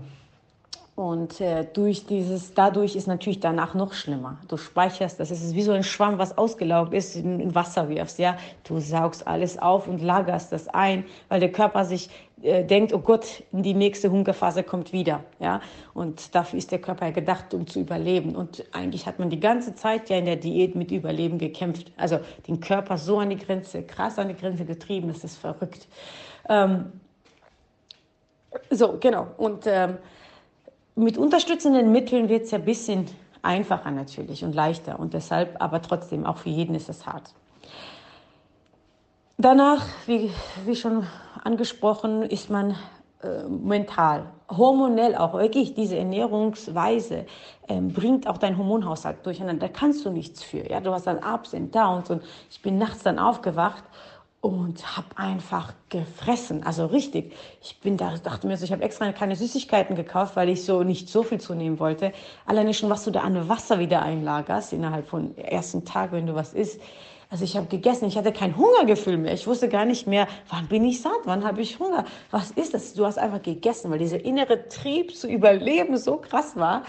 Und 0.96 1.42
äh, 1.42 1.66
durch 1.74 2.06
dieses, 2.06 2.54
dadurch 2.54 2.96
ist 2.96 3.08
natürlich 3.08 3.42
danach 3.42 3.74
noch 3.74 3.92
schlimmer. 3.92 4.38
Du 4.48 4.56
speicherst, 4.56 5.20
das 5.20 5.30
ist 5.30 5.54
wie 5.54 5.62
so 5.62 5.74
ein 5.74 5.84
Schwamm, 5.84 6.20
was 6.20 6.38
ausgelaugt 6.38 6.94
ist, 6.94 7.18
in, 7.18 7.42
in 7.42 7.54
Wasser 7.54 7.90
wirfst, 7.90 8.18
ja. 8.18 8.38
Du 8.64 8.80
saugst 8.80 9.28
alles 9.28 9.58
auf 9.58 9.90
und 9.90 10.02
lagerst 10.02 10.54
das 10.54 10.70
ein, 10.70 11.04
weil 11.28 11.42
der 11.42 11.52
Körper 11.52 11.84
sich 11.84 12.10
äh, 12.42 12.64
denkt, 12.64 12.94
oh 12.94 13.00
Gott, 13.00 13.44
die 13.52 13.74
nächste 13.74 14.10
Hungerphase 14.10 14.64
kommt 14.64 14.94
wieder, 14.94 15.26
ja. 15.40 15.60
Und 15.94 16.34
dafür 16.34 16.60
ist 16.60 16.72
der 16.72 16.80
Körper 16.80 17.12
gedacht, 17.12 17.54
um 17.54 17.68
zu 17.68 17.82
überleben. 17.82 18.34
Und 18.34 18.64
eigentlich 18.72 19.06
hat 19.06 19.20
man 19.20 19.30
die 19.30 19.42
ganze 19.42 19.76
Zeit 19.76 20.10
ja 20.10 20.18
in 20.18 20.26
der 20.26 20.38
Diät 20.38 20.76
mit 20.76 20.92
Überleben 20.92 21.40
gekämpft. 21.40 21.92
Also 21.98 22.20
den 22.48 22.62
Körper 22.62 22.98
so 22.98 23.20
an 23.20 23.32
die 23.32 23.38
Grenze, 23.38 23.84
krass 23.84 24.18
an 24.18 24.30
die 24.30 24.36
Grenze 24.36 24.64
getrieben, 24.64 25.10
das 25.10 25.26
ist 25.26 25.38
verrückt. 25.40 25.90
Ähm, 26.48 26.94
so, 28.70 28.98
genau. 28.98 29.28
Und 29.36 29.66
ähm, 29.68 29.98
mit 30.96 31.18
unterstützenden 31.18 31.92
Mitteln 31.92 32.30
wird 32.30 32.44
es 32.44 32.52
ja 32.52 32.58
ein 32.58 32.66
bisschen 32.66 33.06
einfacher 33.42 33.92
natürlich 33.92 34.44
und 34.44 34.56
leichter 34.56 35.00
und 35.00 35.14
deshalb 35.14 35.62
aber 35.62 35.82
trotzdem 35.82 36.26
auch 36.26 36.38
für 36.38 36.50
jeden 36.50 36.76
ist 36.76 36.90
es 36.90 37.06
hart. 37.06 37.34
Danach, 39.38 39.86
wie, 40.08 40.32
wie 40.66 40.76
schon 40.76 41.06
angesprochen, 41.44 42.24
ist 42.24 42.50
man 42.50 42.76
äh, 43.22 43.44
mental, 43.50 44.28
hormonell 44.50 45.16
auch 45.16 45.34
wirklich 45.34 45.74
diese 45.74 45.98
Ernährungsweise 45.98 47.26
ähm, 47.68 47.92
bringt 47.92 48.28
auch 48.28 48.38
dein 48.38 48.58
Hormonhaushalt 48.58 49.26
durcheinander. 49.26 49.68
Da 49.68 49.74
kannst 49.74 50.06
du 50.06 50.10
nichts 50.10 50.42
für. 50.42 50.70
Ja, 50.70 50.80
du 50.80 50.92
hast 50.92 51.08
dann 51.08 51.18
Ups 51.18 51.54
und 51.54 51.76
Downs 51.76 52.10
und 52.10 52.24
ich 52.50 52.62
bin 52.62 52.78
nachts 52.78 53.04
dann 53.04 53.20
aufgewacht 53.20 53.84
und 54.46 54.96
habe 54.96 55.08
einfach 55.16 55.74
gefressen, 55.90 56.62
also 56.62 56.86
richtig. 56.86 57.34
Ich 57.64 57.80
bin 57.80 57.98
da, 57.98 58.14
dachte 58.24 58.46
mir 58.46 58.56
so, 58.58 58.64
ich 58.64 58.72
habe 58.72 58.84
extra 58.84 59.12
keine 59.12 59.36
Süßigkeiten 59.36 59.96
gekauft, 59.96 60.36
weil 60.36 60.50
ich 60.50 60.64
so 60.64 60.84
nicht 60.84 61.10
so 61.10 61.24
viel 61.24 61.40
zunehmen 61.40 61.80
wollte. 61.80 62.12
Alleine 62.46 62.76
schon, 62.76 62.92
was 62.92 63.04
du 63.06 63.10
da 63.10 63.22
an 63.22 63.50
Wasser 63.50 63.80
wieder 63.80 64.04
einlagerst 64.04 64.72
innerhalb 64.72 65.08
von 65.08 65.36
ersten 65.36 65.84
Tag, 65.84 66.12
wenn 66.12 66.28
du 66.28 66.36
was 66.36 66.54
isst. 66.54 66.80
Also 67.32 67.44
ich 67.44 67.58
habe 67.58 67.66
gegessen, 67.66 68.06
ich 68.06 68.20
hatte 68.20 68.32
kein 68.32 68.56
Hungergefühl 68.56 69.18
mehr. 69.18 69.34
Ich 69.34 69.48
wusste 69.48 69.68
gar 69.68 69.84
nicht 69.84 70.06
mehr, 70.06 70.28
wann 70.50 70.68
bin 70.68 70.86
ich 70.86 71.02
satt, 71.02 71.22
wann 71.24 71.44
habe 71.44 71.62
ich 71.62 71.80
Hunger. 71.80 72.06
Was 72.30 72.52
ist 72.52 72.76
das? 72.76 72.94
Du 72.94 73.04
hast 73.04 73.18
einfach 73.18 73.42
gegessen, 73.42 73.90
weil 73.90 73.98
dieser 73.98 74.24
innere 74.24 74.68
Trieb 74.68 75.16
zu 75.16 75.28
überleben 75.28 75.98
so 75.98 76.18
krass 76.18 76.56
war. 76.56 76.84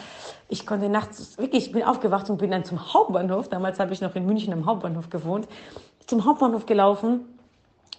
Ich 0.50 0.66
konnte 0.66 0.90
nachts 0.90 1.38
wirklich, 1.38 1.68
ich 1.68 1.72
bin 1.72 1.84
aufgewacht 1.84 2.28
und 2.28 2.36
bin 2.36 2.50
dann 2.50 2.66
zum 2.66 2.92
Hauptbahnhof. 2.92 3.48
Damals 3.48 3.80
habe 3.80 3.94
ich 3.94 4.02
noch 4.02 4.14
in 4.14 4.26
München 4.26 4.52
am 4.52 4.66
Hauptbahnhof 4.66 5.08
gewohnt 5.08 5.48
zum 6.06 6.24
Hauptbahnhof 6.24 6.66
gelaufen 6.66 7.24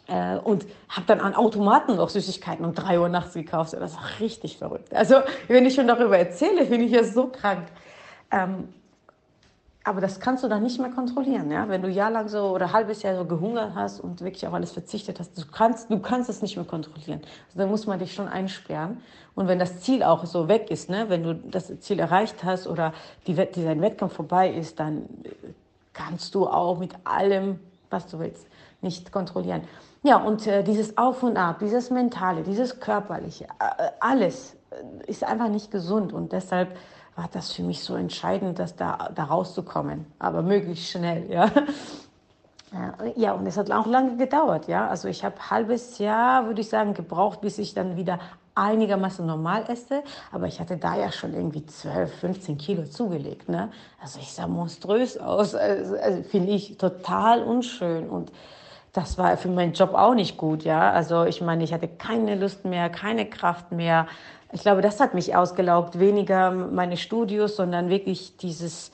äh, 0.08 0.38
und 0.38 0.66
habe 0.90 1.06
dann 1.08 1.20
an 1.20 1.36
Automaten 1.36 1.96
noch 1.96 2.10
Süßigkeiten 2.10 2.66
um 2.66 2.74
drei 2.74 3.00
Uhr 3.00 3.10
nachts 3.10 3.34
gekauft. 3.34 3.74
Das 3.74 3.96
war 3.96 4.04
richtig 4.20 4.58
verrückt. 4.58 4.94
Also 4.94 5.16
wenn 5.48 5.66
ich 5.66 5.76
schon 5.76 5.88
darüber 5.88 6.18
erzähle, 6.18 6.66
finde 6.66 6.86
ich 6.86 6.94
es 6.94 7.14
so 7.14 7.28
krank. 7.28 7.68
Ähm, 8.32 8.70
aber 9.88 10.02
das 10.02 10.20
kannst 10.20 10.44
du 10.44 10.50
dann 10.50 10.64
nicht 10.64 10.82
mehr 10.82 10.90
kontrollieren, 10.90 11.50
ja? 11.50 11.70
Wenn 11.70 11.82
du 11.82 11.88
jahrelang 11.88 12.28
so 12.28 12.50
oder 12.50 12.74
halbes 12.74 13.04
Jahr 13.04 13.16
so 13.16 13.24
gehungert 13.24 13.72
hast 13.74 14.02
und 14.02 14.20
wirklich 14.20 14.46
auf 14.46 14.54
alles 14.54 14.74
verzichtet 14.74 15.18
hast, 15.18 15.38
du 15.38 15.44
kannst, 15.50 15.90
du 15.90 16.00
kannst 16.00 16.30
es 16.30 16.42
nicht 16.42 16.58
mehr 16.58 16.66
kontrollieren. 16.66 17.22
Also 17.48 17.60
da 17.60 17.68
muss 17.68 17.88
man 17.88 17.98
dich 17.98 18.14
schon 18.14 18.28
einsperren. 18.28 19.02
Und 19.34 19.48
wenn 19.48 19.60
das 19.60 19.80
Ziel 19.80 20.04
auch 20.04 20.26
so 20.26 20.50
weg 20.50 20.72
ist, 20.72 20.90
ne? 20.90 21.06
wenn 21.08 21.24
du 21.24 21.36
das 21.36 21.80
Ziel 21.80 22.00
erreicht 22.00 22.44
hast 22.44 22.68
oder 22.68 22.92
die, 23.28 23.36
die, 23.36 23.64
dein 23.64 23.82
Wettkampf 23.82 24.14
vorbei 24.14 24.52
ist, 24.52 24.78
dann 24.78 25.08
kannst 25.94 26.36
du 26.36 26.48
auch 26.48 26.80
mit 26.80 26.94
allem, 27.06 27.62
was 27.90 28.08
du 28.08 28.20
willst, 28.20 28.46
nicht 28.82 29.14
kontrollieren. 29.14 29.62
Ja, 30.08 30.16
und 30.16 30.48
äh, 30.48 30.64
dieses 30.64 30.98
Auf 30.98 31.22
und 31.22 31.36
Ab, 31.36 31.60
dieses 31.60 31.90
Mentale, 31.90 32.42
dieses 32.42 32.80
Körperliche, 32.80 33.44
äh, 33.60 33.90
alles 34.00 34.56
äh, 34.72 35.12
ist 35.12 35.26
einfach 35.26 35.50
nicht 35.50 35.70
gesund. 35.70 36.14
Und 36.14 36.32
deshalb 36.32 36.78
war 37.18 37.28
das 37.34 37.52
für 37.52 37.62
mich 37.62 37.84
so 37.84 37.94
entscheidend, 37.94 38.58
dass 38.58 38.78
da, 38.78 39.10
da 39.14 39.26
rauszukommen, 39.26 40.06
aber 40.18 40.44
möglichst 40.44 40.92
schnell, 40.92 41.30
ja. 41.30 41.52
Ja, 43.18 43.34
und 43.34 43.48
es 43.48 43.58
hat 43.58 43.70
auch 43.70 43.86
lange 43.86 44.16
gedauert, 44.16 44.70
ja. 44.70 44.88
Also 44.88 45.10
ich 45.10 45.26
habe 45.26 45.36
halbes 45.50 45.98
Jahr, 45.98 46.46
würde 46.46 46.62
ich 46.62 46.70
sagen, 46.70 46.94
gebraucht, 46.94 47.42
bis 47.42 47.58
ich 47.58 47.74
dann 47.74 47.98
wieder 47.98 48.20
einigermaßen 48.56 49.26
normal 49.26 49.66
esse. 49.68 50.04
Aber 50.32 50.48
ich 50.48 50.62
hatte 50.62 50.78
da 50.78 50.96
ja 50.96 51.12
schon 51.12 51.34
irgendwie 51.34 51.66
12, 51.66 52.14
15 52.14 52.58
Kilo 52.58 52.86
zugelegt, 52.86 53.50
ne. 53.50 53.72
Also 54.02 54.20
ich 54.20 54.32
sah 54.32 54.48
monströs 54.48 55.18
aus, 55.18 55.54
also, 55.54 55.98
also 55.98 56.24
finde 56.24 56.54
ich 56.54 56.78
total 56.78 57.44
unschön 57.44 58.10
und 58.10 58.32
das 58.98 59.20
war 59.20 59.38
für 59.38 59.50
meinen 59.50 59.74
Job 59.74 59.94
auch 59.94 60.16
nicht 60.16 60.38
gut, 60.38 60.64
ja. 60.64 60.92
Also 60.92 61.24
ich 61.26 61.40
meine, 61.40 61.64
ich 61.64 61.72
hatte 61.72 61.88
keine 61.88 62.34
Lust 62.34 62.66
mehr, 62.66 62.90
keine 62.90 63.30
Kraft 63.30 63.72
mehr. 63.72 64.08
Ich 64.52 64.62
glaube, 64.62 64.82
das 64.82 65.00
hat 65.00 65.14
mich 65.14 65.36
ausgelaugt. 65.36 66.00
Weniger 66.00 66.50
meine 66.50 66.98
Studios, 66.98 67.56
sondern 67.56 67.90
wirklich 67.90 68.38
dieses 68.38 68.90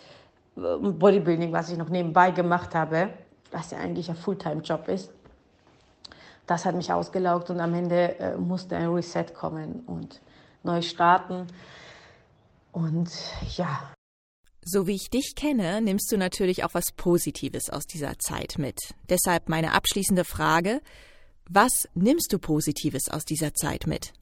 äh, 0.58 0.76
Bodybuilding, 0.78 1.54
was 1.54 1.70
ich 1.70 1.78
noch 1.78 1.88
nebenbei 1.88 2.32
gemacht 2.32 2.76
habe, 2.76 3.12
was 3.52 3.72
ja 3.72 3.78
eigentlich 3.78 4.10
ein 4.10 4.18
Fulltime-Job 4.18 4.90
ist. 4.90 5.10
Das 6.48 6.66
hat 6.66 6.76
mich 6.76 6.92
ausgelaugt 6.92 7.50
und 7.50 7.62
am 7.62 7.74
Ende 7.74 8.20
äh, 8.20 8.36
musste 8.36 8.76
ein 8.76 8.90
Reset 8.90 9.28
kommen 9.34 9.84
und 9.88 10.20
neu 10.64 10.82
starten. 10.82 11.48
Und 12.74 13.10
ja, 13.56 13.80
so 14.66 14.88
wie 14.88 14.96
ich 14.96 15.10
dich 15.10 15.34
kenne, 15.36 15.82
nimmst 15.82 16.12
du 16.12 16.18
natürlich 16.18 16.64
auch 16.64 16.74
was 16.74 16.92
Positives 16.96 17.70
aus 17.70 17.86
dieser 17.86 18.18
Zeit 18.20 18.56
mit. 18.58 18.78
Deshalb 19.10 19.50
meine 19.50 19.74
abschließende 19.74 20.24
Frage, 20.24 20.82
was 21.50 21.72
nimmst 21.94 22.32
du 22.32 22.40
Positives 22.40 23.10
aus 23.10 23.26
dieser 23.26 23.54
Zeit 23.54 23.88
mit? 23.88 24.14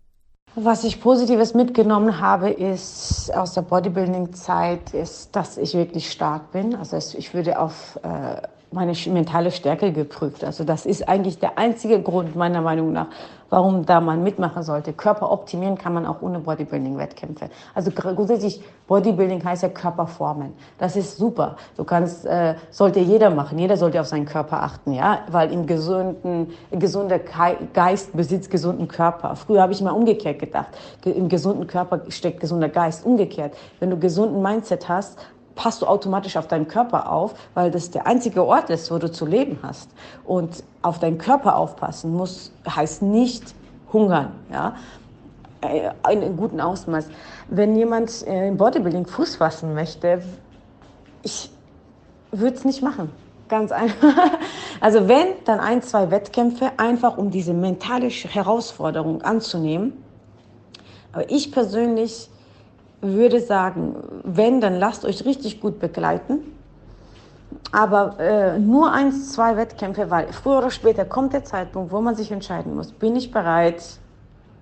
Was 0.56 0.84
ich 0.84 1.00
Positives 1.00 1.54
mitgenommen 1.54 2.20
habe, 2.20 2.50
ist 2.50 3.34
aus 3.34 3.54
der 3.54 3.62
Bodybuilding-Zeit, 3.62 4.94
ist, 4.94 5.34
dass 5.34 5.58
ich 5.58 5.76
wirklich 5.76 6.12
stark 6.12 6.52
bin. 6.52 6.76
Also 6.76 6.98
ich 7.18 7.34
würde 7.34 7.58
auf 7.58 7.98
äh, 8.04 8.42
meine 8.72 8.94
mentale 9.08 9.52
Stärke 9.52 9.92
geprüft. 9.92 10.44
Also 10.46 10.64
das 10.64 10.86
ist 10.86 11.08
eigentlich 11.08 11.40
der 11.40 11.58
einzige 11.58 12.02
Grund 12.02 12.36
meiner 12.38 12.62
Meinung 12.62 12.94
nach, 12.94 13.08
warum 13.50 13.86
da 13.86 14.00
man 14.00 14.24
mitmachen 14.24 14.64
sollte. 14.64 14.94
Körper 14.94 15.30
optimieren 15.30 15.78
kann 15.78 15.94
man 15.94 16.06
auch 16.06 16.22
ohne 16.22 16.40
Bodybuilding-Wettkämpfe. 16.40 17.50
Also 17.76 17.92
grundsätzlich 17.92 18.64
Bodybuilding 18.88 19.44
heißt 19.44 19.64
ja 19.64 19.70
Körperformen. 19.70 20.54
Das 20.78 20.96
ist 20.96 21.18
super. 21.18 21.58
Du 21.76 21.84
kannst, 21.84 22.26
äh, 22.26 22.56
sollte 22.70 23.02
jeder 23.02 23.30
machen. 23.30 23.60
Jeder 23.60 23.76
sollte 23.76 24.00
auf 24.00 24.08
seinen 24.08 24.26
Körper 24.26 24.64
achten, 24.64 24.94
ja, 24.94 25.20
weil 25.30 25.52
im 25.52 25.66
gesunden, 25.66 26.54
gesunder 26.72 27.20
Geist 27.20 28.16
besitzt 28.16 28.50
gesunden 28.50 28.88
Körper. 28.88 29.36
Früher 29.36 29.62
habe 29.62 29.74
ich 29.74 29.82
mal 29.82 29.92
umgekehrt 29.92 30.40
gedacht. 30.40 30.70
Im 31.04 31.28
gesunden 31.28 31.68
Körper 31.68 32.02
steckt 32.08 32.40
gesunder 32.40 32.70
Geist. 32.70 33.06
Umgekehrt. 33.06 33.54
Wenn 33.82 33.90
du 33.90 34.00
gesunden 34.00 34.42
Mindset 34.42 34.88
hast, 34.88 35.20
passt 35.62 35.84
du 35.84 35.86
automatisch 35.86 36.38
auf 36.38 36.48
deinen 36.48 36.68
Körper 36.68 37.12
auf, 37.12 37.36
weil 37.54 37.70
das 37.70 37.92
der 37.92 38.08
einzige 38.08 38.44
Ort 38.44 38.72
ist, 38.72 38.90
wo 38.90 38.98
du 38.98 39.12
zu 39.12 39.28
leben 39.28 39.60
hast. 39.62 39.92
Und 40.26 40.64
auf 40.82 40.98
deinen 40.98 41.20
Körper 41.20 41.56
aufpassen 41.56 42.16
muss, 42.16 42.52
heißt 42.68 43.04
nicht 43.04 43.54
hungern, 43.94 44.32
ja, 44.52 44.76
äh, 45.62 45.92
in 46.12 46.24
einem 46.24 46.36
guten 46.36 46.60
Ausmaß. 46.60 47.10
Wenn 47.48 47.76
jemand 47.76 48.26
äh, 48.26 48.48
im 48.48 48.58
Bodybuilding 48.58 49.06
Fuß 49.06 49.36
fassen 49.36 49.76
möchte, 49.76 50.24
ich 51.22 51.52
würde 52.32 52.56
es 52.56 52.66
nicht 52.66 52.82
machen. 52.82 53.12
Ganz 53.48 53.72
einfach. 53.72 54.14
Also 54.80 55.08
wenn, 55.08 55.28
dann 55.46 55.60
ein, 55.60 55.84
zwei 55.84 56.10
Wettkämpfe, 56.10 56.72
einfach 56.78 57.16
um 57.20 57.30
diese 57.30 57.54
mentale 57.54 58.08
Herausforderung 58.10 59.22
anzunehmen. 59.22 60.04
Aber 61.12 61.30
ich 61.30 61.52
persönlich 61.52 62.32
würde 63.02 63.40
sagen, 63.40 63.96
wenn, 64.24 64.62
dann 64.62 64.78
lasst 64.80 65.06
euch 65.06 65.26
richtig 65.26 65.60
gut 65.60 65.80
begleiten. 65.80 66.40
Aber 67.72 68.20
äh, 68.20 68.60
nur 68.60 68.92
eins, 68.92 69.34
zwei 69.34 69.58
Wettkämpfe, 69.58 70.10
weil 70.10 70.32
früher 70.32 70.60
oder 70.60 70.72
später 70.72 71.06
kommt 71.06 71.34
der 71.34 71.44
Zeitpunkt, 71.46 71.92
wo 71.92 72.02
man 72.02 72.16
sich 72.16 72.32
entscheiden 72.32 72.76
muss, 72.76 72.92
bin 72.92 73.16
ich 73.16 73.32
bereit 73.32 73.84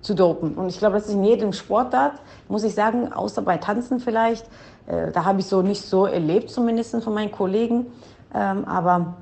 zu 0.00 0.14
dopen. 0.14 0.54
Und 0.54 0.68
ich 0.68 0.78
glaube, 0.78 0.94
das 0.94 1.08
ist 1.08 1.14
in 1.14 1.24
jedem 1.24 1.52
Sportart, 1.52 2.14
muss 2.48 2.64
ich 2.64 2.74
sagen, 2.74 3.12
außer 3.12 3.42
bei 3.42 3.58
Tanzen 3.58 4.00
vielleicht. 4.00 4.46
Äh, 4.86 5.10
da 5.12 5.24
habe 5.24 5.40
ich 5.40 5.46
so 5.46 5.62
nicht 5.62 5.82
so 5.82 6.06
erlebt, 6.06 6.50
zumindest 6.50 7.02
von 7.02 7.14
meinen 7.14 7.32
Kollegen. 7.32 7.86
Ähm, 8.34 8.64
aber 8.64 9.14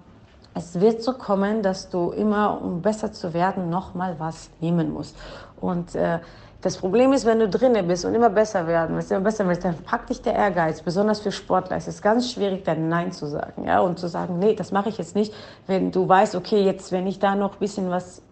es 0.55 0.81
wird 0.81 1.03
so 1.03 1.13
kommen, 1.13 1.63
dass 1.63 1.89
du 1.89 2.11
immer, 2.11 2.61
um 2.61 2.83
besser 2.83 3.13
zu 3.13 3.33
werden, 3.33 3.71
nochmal 3.71 4.17
was 4.19 4.51
nehmen 4.61 4.93
musst. 4.93 5.17
Und 5.61 5.95
äh, 5.95 6.19
das 6.61 6.77
Problem 6.77 7.13
ist, 7.13 7.25
wenn 7.25 7.39
du 7.39 7.49
drinnen 7.49 7.87
bist 7.87 8.05
und 8.05 8.15
immer 8.15 8.31
besser 8.31 8.67
werden 8.67 8.97
willst, 8.97 9.13
immer 9.13 9.21
besser 9.21 9.47
willst, 9.47 9.65
dann 9.65 9.77
packt 9.77 10.11
dich 10.11 10.23
der 10.23 10.35
Ehrgeiz, 10.35 10.83
besonders 10.83 11.21
für 11.21 11.31
Sportler. 11.31 11.77
Es 11.77 11.87
ist 11.87 12.03
ganz 12.03 12.33
schwierig, 12.33 12.65
dann 12.65 12.89
Nein 12.89 13.13
zu 13.13 13.27
sagen, 13.27 13.65
ja, 13.65 13.79
und 13.81 13.99
zu 13.99 14.09
sagen, 14.09 14.41
nee, 14.41 14.55
das 14.55 14.73
mache 14.73 14.89
ich 14.89 14.99
jetzt 14.99 15.15
nicht. 15.15 15.33
Wenn 15.69 15.93
du 15.93 16.09
weißt, 16.09 16.35
okay, 16.35 16.65
jetzt, 16.65 16.91
wenn 16.91 17.07
ich 17.07 17.21
da 17.21 17.37
noch 17.37 17.53
ein 17.53 17.59
bisschen 17.61 17.91
was 17.91 18.23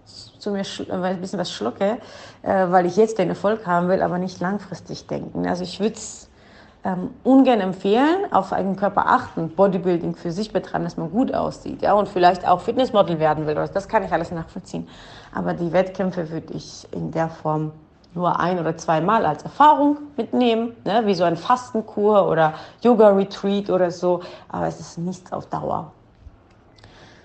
zu 0.41 0.51
mir, 0.51 0.63
äh, 0.63 0.93
ein 0.93 1.21
bisschen 1.21 1.39
was 1.39 1.53
schlucke, 1.53 1.99
äh, 2.43 2.67
weil 2.71 2.87
ich 2.87 2.97
jetzt 2.97 3.19
den 3.19 3.29
Erfolg 3.29 3.65
haben 3.65 3.89
will, 3.89 4.03
aber 4.03 4.19
nicht 4.19 4.41
langfristig 4.41 5.07
denken. 5.07 5.47
Also 5.47 5.63
ich 5.63 5.79
würde 5.79 5.95
es 5.95 6.29
ähm, 6.83 7.11
ungern 7.23 7.61
empfehlen, 7.61 8.33
auf 8.33 8.53
eigenen 8.53 8.75
Körper 8.75 9.07
achten, 9.07 9.51
Bodybuilding 9.51 10.17
für 10.17 10.33
sich 10.33 10.53
betreiben, 10.53 10.83
dass 10.83 10.97
man 10.97 11.13
gut 11.13 11.33
aussieht, 11.33 11.83
ja, 11.83 11.95
und 11.95 12.09
vielleicht 12.09 12.47
auch 12.47 12.61
Fitnessmodel 12.61 13.21
werden 13.21 13.47
will. 13.47 13.55
Das 13.55 13.87
kann 13.87 14.03
ich 14.03 14.13
alles 14.13 14.33
nachvollziehen. 14.33 14.89
Aber 15.33 15.55
die 15.55 15.73
Wettkämpfe 15.73 16.31
würde 16.31 16.55
ich 16.55 16.89
in 16.93 17.13
der 17.13 17.29
Form 17.29 17.71
nur 18.17 18.41
ein 18.41 18.59
oder 18.59 18.77
zweimal 18.77 19.25
als 19.25 19.43
Erfahrung 19.45 19.99
mitnehmen, 20.17 20.75
ne, 20.85 21.03
wie 21.05 21.15
so 21.15 21.25
ein 21.25 21.37
Fastenkur 21.37 22.29
oder 22.29 22.55
Yoga-Retreat 22.83 23.71
oder 23.71 23.91
so, 23.91 24.21
aber 24.49 24.67
es 24.67 24.81
ist 24.81 24.99
nichts 24.99 25.33
auf 25.33 25.47
Dauer. 25.47 25.93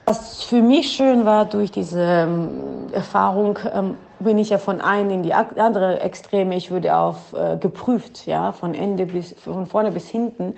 Was 0.06 0.44
für 0.44 0.62
mich 0.62 0.92
schön 0.92 1.26
war 1.26 1.46
durch 1.46 1.72
diese 1.72 2.02
ähm, 2.02 2.50
Erfahrung, 2.92 3.58
ähm, 3.74 3.96
bin 4.20 4.38
ich 4.38 4.50
ja 4.50 4.58
von 4.58 4.82
einem 4.82 5.10
in 5.12 5.24
die 5.24 5.34
andere 5.34 6.02
Extreme, 6.02 6.56
ich 6.56 6.72
würde 6.72 6.96
auf 6.96 7.34
äh, 7.34 7.58
geprüft, 7.58 8.26
ja, 8.26 8.52
von 8.52 8.74
Ende 8.74 9.06
bis, 9.06 9.34
von 9.34 9.68
vorne 9.68 9.92
bis 9.92 10.10
hinten. 10.10 10.56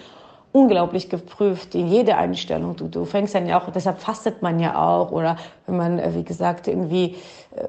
Unglaublich 0.54 1.10
geprüft 1.10 1.74
in 1.74 1.88
jede 1.88 2.16
Einstellung. 2.16 2.76
Du, 2.76 2.88
du 2.88 3.06
fängst 3.06 3.34
dann 3.34 3.48
ja 3.48 3.60
auch, 3.60 3.70
deshalb 3.72 4.00
fastet 4.00 4.42
man 4.42 4.60
ja 4.60 4.76
auch. 4.76 5.12
Oder 5.12 5.38
wenn 5.66 5.78
man, 5.78 6.00
äh, 6.00 6.14
wie 6.14 6.24
gesagt, 6.24 6.68
irgendwie, 6.68 7.16
äh, 7.56 7.68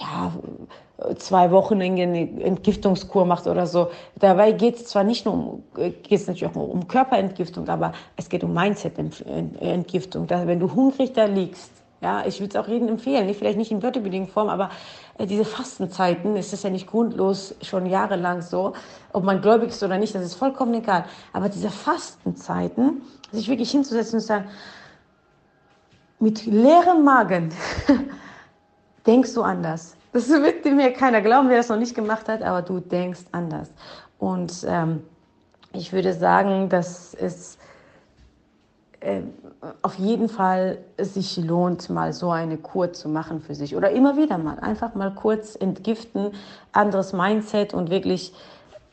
ja, 0.00 0.32
zwei 1.18 1.50
Wochen 1.50 1.80
eine 1.82 2.42
Entgiftungskur 2.42 3.26
macht 3.26 3.46
oder 3.46 3.66
so. 3.66 3.90
Dabei 4.18 4.52
geht 4.52 4.76
es 4.76 4.86
zwar 4.86 5.04
nicht 5.04 5.26
nur 5.26 5.34
um, 5.34 5.62
geht 5.74 6.10
es 6.10 6.26
natürlich 6.26 6.46
auch 6.46 6.56
um 6.56 6.88
Körperentgiftung, 6.88 7.68
aber 7.68 7.92
es 8.16 8.28
geht 8.28 8.42
um 8.42 8.54
Mindset-Entgiftung. 8.54 10.28
Wenn 10.28 10.60
du 10.60 10.74
hungrig 10.74 11.12
da 11.12 11.24
liegst, 11.24 11.70
ja, 12.00 12.24
ich 12.26 12.40
würde 12.40 12.58
es 12.58 12.64
auch 12.64 12.68
jedem 12.68 12.88
empfehlen, 12.88 13.32
vielleicht 13.34 13.56
nicht 13.56 13.70
in 13.70 13.80
bodybuilding 13.80 14.28
Form, 14.28 14.48
aber 14.48 14.70
äh, 15.18 15.26
diese 15.26 15.44
Fastenzeiten, 15.44 16.36
es 16.36 16.52
ist 16.52 16.62
ja 16.62 16.70
nicht 16.70 16.86
grundlos 16.86 17.54
schon 17.62 17.86
jahrelang 17.86 18.42
so, 18.42 18.74
ob 19.12 19.24
man 19.24 19.40
gläubig 19.40 19.70
ist 19.70 19.82
oder 19.82 19.96
nicht, 19.96 20.14
das 20.14 20.22
ist 20.22 20.34
vollkommen 20.34 20.74
egal. 20.74 21.06
Aber 21.32 21.48
diese 21.48 21.70
Fastenzeiten, 21.70 23.02
sich 23.32 23.48
wirklich 23.48 23.70
hinzusetzen 23.70 24.16
und 24.16 24.20
zu 24.20 24.26
sagen, 24.26 24.48
mit 26.18 26.46
leerem 26.46 27.04
Magen 27.04 27.52
denkst 29.06 29.34
du 29.34 29.42
anders. 29.42 29.96
Das 30.12 30.28
wird 30.28 30.64
mir 30.64 30.92
keiner 30.92 31.20
glauben, 31.20 31.48
wer 31.48 31.58
das 31.58 31.68
noch 31.68 31.78
nicht 31.78 31.94
gemacht 31.94 32.28
hat, 32.28 32.42
aber 32.42 32.62
du 32.62 32.80
denkst 32.80 33.24
anders. 33.32 33.70
Und 34.18 34.64
ähm, 34.66 35.02
ich 35.72 35.92
würde 35.92 36.14
sagen, 36.14 36.68
dass 36.68 37.14
es 37.14 37.58
äh, 39.00 39.20
auf 39.82 39.94
jeden 39.96 40.28
Fall 40.28 40.78
sich 40.98 41.36
lohnt, 41.36 41.90
mal 41.90 42.12
so 42.12 42.30
eine 42.30 42.56
Kur 42.56 42.92
zu 42.92 43.08
machen 43.08 43.40
für 43.40 43.54
sich. 43.54 43.76
Oder 43.76 43.90
immer 43.90 44.16
wieder 44.16 44.38
mal. 44.38 44.58
Einfach 44.58 44.94
mal 44.94 45.14
kurz 45.14 45.54
entgiften, 45.54 46.32
anderes 46.72 47.12
Mindset 47.12 47.74
und 47.74 47.90
wirklich 47.90 48.32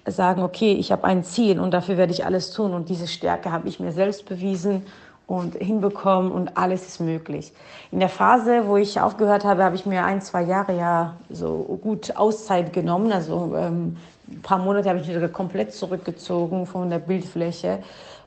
sagen, 0.05 0.43
okay, 0.43 0.73
ich 0.73 0.91
habe 0.91 1.05
ein 1.05 1.23
Ziel 1.23 1.59
und 1.59 1.71
dafür 1.71 1.97
werde 1.97 2.11
ich 2.11 2.25
alles 2.25 2.51
tun. 2.51 2.73
Und 2.73 2.89
diese 2.89 3.07
Stärke 3.07 3.51
habe 3.51 3.69
ich 3.69 3.79
mir 3.79 3.91
selbst 3.91 4.25
bewiesen 4.25 4.85
und 5.27 5.55
hinbekommen 5.55 6.31
und 6.31 6.57
alles 6.57 6.85
ist 6.87 6.99
möglich. 6.99 7.53
In 7.91 7.99
der 7.99 8.09
Phase, 8.09 8.63
wo 8.67 8.77
ich 8.77 8.99
aufgehört 8.99 9.45
habe, 9.45 9.63
habe 9.63 9.75
ich 9.75 9.85
mir 9.85 10.03
ein, 10.03 10.21
zwei 10.21 10.43
Jahre 10.43 10.75
ja 10.77 11.15
so 11.29 11.79
gut 11.81 12.15
Auszeit 12.17 12.73
genommen. 12.73 13.11
Also 13.11 13.53
ähm, 13.55 13.97
ein 14.27 14.41
paar 14.41 14.59
Monate 14.59 14.89
habe 14.89 14.99
ich 14.99 15.07
mich 15.07 15.33
komplett 15.33 15.73
zurückgezogen 15.73 16.65
von 16.65 16.89
der 16.89 16.99
Bildfläche 16.99 17.79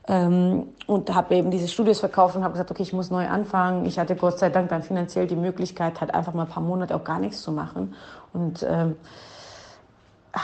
ähm, 0.07 0.69
und 0.87 1.13
habe 1.13 1.35
eben 1.35 1.51
diese 1.51 1.67
Studios 1.67 1.99
verkauft 1.99 2.35
und 2.35 2.43
habe 2.43 2.53
gesagt, 2.53 2.71
okay, 2.71 2.83
ich 2.83 2.93
muss 2.93 3.11
neu 3.11 3.27
anfangen. 3.27 3.85
Ich 3.85 3.99
hatte 3.99 4.15
Gott 4.15 4.39
sei 4.39 4.49
Dank 4.49 4.69
dann 4.69 4.83
finanziell 4.83 5.27
die 5.27 5.35
Möglichkeit, 5.35 5.99
halt 6.01 6.13
einfach 6.13 6.33
mal 6.33 6.43
ein 6.43 6.49
paar 6.49 6.63
Monate 6.63 6.95
auch 6.95 7.03
gar 7.03 7.19
nichts 7.19 7.41
zu 7.41 7.51
machen 7.51 7.93
und 8.33 8.65
ähm, 8.67 8.95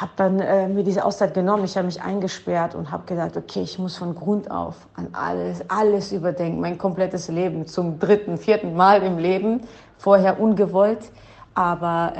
habe 0.01 0.12
dann 0.15 0.39
äh, 0.39 0.67
mir 0.67 0.84
diese 0.84 1.06
Auszeit 1.06 1.34
genommen. 1.34 1.65
Ich 1.65 1.75
habe 1.75 1.86
mich 1.86 2.01
eingesperrt 2.01 2.75
und 2.75 2.91
habe 2.91 3.06
gesagt, 3.06 3.38
okay, 3.38 3.62
ich 3.62 3.77
muss 3.79 3.97
von 3.97 4.15
Grund 4.15 4.49
auf 4.49 4.88
an 4.95 5.08
alles, 5.13 5.69
alles 5.69 6.12
überdenken, 6.12 6.60
mein 6.62 6.77
komplettes 6.77 7.27
Leben 7.27 7.67
zum 7.67 7.99
dritten, 7.99 8.38
vierten 8.38 8.75
Mal 8.75 9.03
im 9.03 9.17
Leben. 9.17 9.62
Vorher 9.97 10.39
ungewollt, 10.39 11.12
aber 11.53 12.13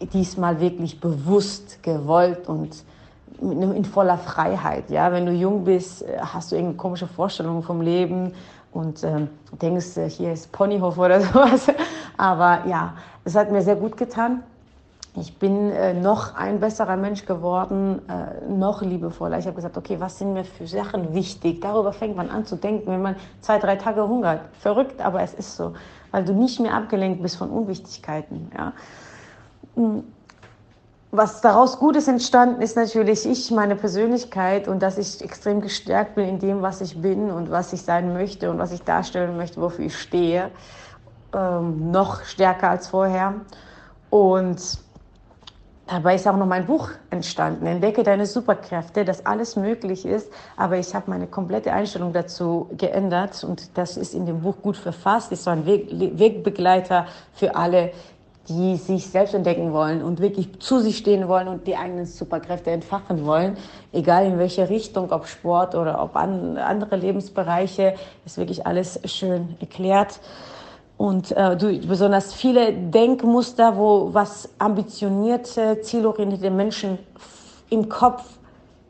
äh, 0.00 0.06
diesmal 0.06 0.60
wirklich 0.60 1.00
bewusst 1.00 1.82
gewollt 1.82 2.48
und 2.48 2.84
in 3.40 3.84
voller 3.84 4.18
Freiheit. 4.18 4.90
Ja, 4.90 5.12
wenn 5.12 5.26
du 5.26 5.32
jung 5.32 5.64
bist, 5.64 6.02
äh, 6.02 6.18
hast 6.20 6.50
du 6.50 6.56
irgendeine 6.56 6.76
komische 6.76 7.06
Vorstellung 7.06 7.62
vom 7.62 7.80
Leben 7.80 8.32
und 8.72 9.02
ähm, 9.04 9.28
denkst, 9.60 9.96
äh, 9.96 10.08
hier 10.08 10.32
ist 10.32 10.50
Ponyhof 10.52 10.98
oder 10.98 11.20
sowas. 11.22 11.68
Aber 12.16 12.66
ja, 12.66 12.94
es 13.24 13.34
hat 13.34 13.50
mir 13.50 13.62
sehr 13.62 13.76
gut 13.76 13.96
getan. 13.96 14.42
Ich 15.20 15.38
bin 15.38 15.70
äh, 15.70 15.94
noch 15.94 16.34
ein 16.34 16.60
besserer 16.60 16.96
Mensch 16.96 17.26
geworden, 17.26 18.00
äh, 18.08 18.48
noch 18.50 18.82
liebevoller. 18.82 19.38
Ich 19.38 19.46
habe 19.46 19.56
gesagt, 19.56 19.76
okay, 19.76 19.96
was 19.98 20.18
sind 20.18 20.32
mir 20.32 20.44
für 20.44 20.66
Sachen 20.66 21.14
wichtig? 21.14 21.60
Darüber 21.60 21.92
fängt 21.92 22.16
man 22.16 22.30
an 22.30 22.44
zu 22.44 22.56
denken, 22.56 22.90
wenn 22.90 23.02
man 23.02 23.16
zwei, 23.40 23.58
drei 23.58 23.76
Tage 23.76 24.06
hungert. 24.06 24.40
Verrückt, 24.60 25.00
aber 25.00 25.22
es 25.22 25.34
ist 25.34 25.56
so, 25.56 25.74
weil 26.10 26.24
du 26.24 26.32
nicht 26.32 26.60
mehr 26.60 26.74
abgelenkt 26.74 27.22
bist 27.22 27.36
von 27.36 27.50
Unwichtigkeiten. 27.50 28.50
Ja? 28.56 28.72
Hm 29.74 30.04
was 31.10 31.40
daraus 31.40 31.78
Gutes 31.78 32.06
entstanden 32.06 32.60
ist 32.60 32.76
natürlich 32.76 33.24
ich, 33.24 33.50
meine 33.50 33.76
Persönlichkeit 33.76 34.68
und 34.68 34.82
dass 34.82 34.98
ich 34.98 35.22
extrem 35.22 35.60
gestärkt 35.60 36.16
bin 36.16 36.28
in 36.28 36.38
dem, 36.38 36.60
was 36.60 36.80
ich 36.80 37.00
bin 37.00 37.30
und 37.30 37.50
was 37.50 37.72
ich 37.72 37.82
sein 37.82 38.12
möchte 38.12 38.50
und 38.50 38.58
was 38.58 38.72
ich 38.72 38.82
darstellen 38.82 39.36
möchte, 39.36 39.60
wofür 39.60 39.86
ich 39.86 39.96
stehe. 39.96 40.50
Ähm, 41.34 41.90
noch 41.90 42.24
stärker 42.24 42.70
als 42.70 42.88
vorher. 42.88 43.34
Und 44.10 44.78
dabei 45.88 46.14
ist 46.14 46.28
auch 46.28 46.36
noch 46.36 46.46
mein 46.46 46.66
Buch 46.66 46.90
entstanden. 47.10 47.66
Entdecke 47.66 48.02
deine 48.02 48.26
Superkräfte, 48.26 49.04
dass 49.04 49.24
alles 49.26 49.56
möglich 49.56 50.04
ist. 50.04 50.30
Aber 50.56 50.76
ich 50.78 50.94
habe 50.94 51.10
meine 51.10 51.26
komplette 51.26 51.72
Einstellung 51.72 52.12
dazu 52.12 52.68
geändert 52.76 53.42
und 53.44 53.76
das 53.76 53.96
ist 53.96 54.14
in 54.14 54.26
dem 54.26 54.42
Buch 54.42 54.56
gut 54.62 54.76
verfasst. 54.76 55.32
Ist 55.32 55.44
so 55.44 55.50
ein 55.50 55.66
Weg, 55.66 55.88
Wegbegleiter 55.90 57.06
für 57.32 57.56
alle, 57.56 57.92
die 58.48 58.76
sich 58.76 59.06
selbst 59.06 59.34
entdecken 59.34 59.72
wollen 59.72 60.02
und 60.02 60.20
wirklich 60.20 60.58
zu 60.58 60.80
sich 60.80 60.96
stehen 60.96 61.28
wollen 61.28 61.48
und 61.48 61.66
die 61.66 61.76
eigenen 61.76 62.06
Superkräfte 62.06 62.70
entfachen 62.70 63.26
wollen, 63.26 63.58
egal 63.92 64.24
in 64.24 64.38
welche 64.38 64.70
Richtung, 64.70 65.12
ob 65.12 65.26
Sport 65.26 65.74
oder 65.74 66.02
ob 66.02 66.16
an, 66.16 66.56
andere 66.56 66.96
Lebensbereiche, 66.96 67.94
ist 68.24 68.38
wirklich 68.38 68.66
alles 68.66 69.00
schön 69.04 69.56
erklärt. 69.60 70.20
Und 70.98 71.30
äh, 71.32 71.56
du, 71.56 71.78
besonders 71.86 72.34
viele 72.34 72.72
Denkmuster, 72.72 73.76
wo 73.76 74.12
was 74.12 74.48
ambitionierte, 74.58 75.80
zielorientierte 75.80 76.50
Menschen 76.50 76.98
im 77.70 77.88
Kopf 77.88 78.24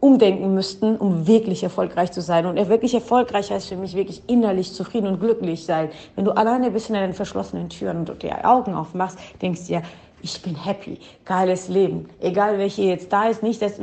umdenken 0.01 0.55
müssten, 0.55 0.97
um 0.97 1.27
wirklich 1.27 1.62
erfolgreich 1.62 2.11
zu 2.12 2.23
sein. 2.23 2.47
Und 2.47 2.57
wirklich 2.68 2.94
erfolgreich 2.94 3.51
heißt 3.51 3.68
für 3.68 3.77
mich 3.77 3.94
wirklich 3.94 4.23
innerlich 4.27 4.73
zufrieden 4.73 5.07
und 5.07 5.21
glücklich 5.21 5.66
sein. 5.66 5.90
Wenn 6.16 6.25
du 6.25 6.31
alleine 6.31 6.71
bist 6.71 6.88
in 6.88 6.94
deinen 6.94 7.12
verschlossenen 7.12 7.68
Türen 7.68 7.99
und 7.99 8.23
die 8.23 8.33
Augen 8.33 8.75
aufmachst, 8.75 9.18
denkst 9.42 9.62
du 9.62 9.66
dir, 9.66 9.83
ich 10.23 10.40
bin 10.40 10.57
happy, 10.57 10.99
geiles 11.25 11.68
Leben, 11.68 12.09
egal 12.21 12.59
welche 12.59 12.83
jetzt 12.83 13.12
da 13.12 13.29
ist, 13.29 13.42
nicht, 13.42 13.61
das 13.61 13.75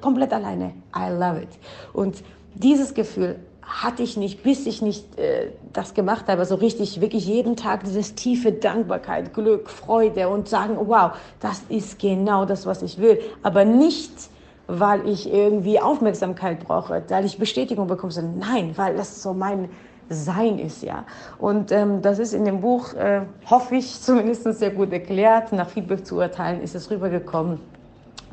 komplett 0.00 0.32
alleine. 0.32 0.72
I 0.96 1.10
love 1.10 1.42
it. 1.42 1.48
Und 1.92 2.22
dieses 2.54 2.94
Gefühl 2.94 3.36
hatte 3.66 4.02
ich 4.02 4.16
nicht, 4.16 4.42
bis 4.42 4.66
ich 4.66 4.80
nicht 4.80 5.18
äh, 5.18 5.50
das 5.72 5.92
gemacht 5.92 6.26
habe, 6.28 6.44
so 6.44 6.54
richtig, 6.54 7.00
wirklich 7.00 7.26
jeden 7.26 7.56
Tag 7.56 7.84
dieses 7.84 8.14
tiefe 8.14 8.52
Dankbarkeit, 8.52 9.34
Glück, 9.34 9.68
Freude 9.68 10.28
und 10.28 10.48
sagen, 10.48 10.76
wow, 10.80 11.12
das 11.40 11.62
ist 11.68 11.98
genau 11.98 12.44
das, 12.44 12.64
was 12.64 12.82
ich 12.82 12.98
will, 12.98 13.20
aber 13.42 13.64
nicht 13.64 14.30
weil 14.68 15.08
ich 15.08 15.32
irgendwie 15.32 15.80
Aufmerksamkeit 15.80 16.60
brauche, 16.60 17.02
weil 17.08 17.24
ich 17.24 17.38
Bestätigung 17.38 17.86
bekomme. 17.86 18.12
Nein, 18.38 18.72
weil 18.76 18.96
das 18.96 19.22
so 19.22 19.32
mein 19.32 19.68
Sein 20.08 20.58
ist, 20.58 20.82
ja. 20.82 21.04
Und 21.38 21.72
ähm, 21.72 22.02
das 22.02 22.18
ist 22.18 22.32
in 22.32 22.44
dem 22.44 22.60
Buch, 22.60 22.94
äh, 22.94 23.22
hoffe 23.48 23.76
ich, 23.76 24.00
zumindest 24.00 24.44
sehr 24.58 24.70
gut 24.70 24.92
erklärt. 24.92 25.52
Nach 25.52 25.68
Feedback 25.68 26.04
zu 26.06 26.16
urteilen 26.16 26.60
ist 26.62 26.74
es 26.74 26.90
rübergekommen 26.90 27.60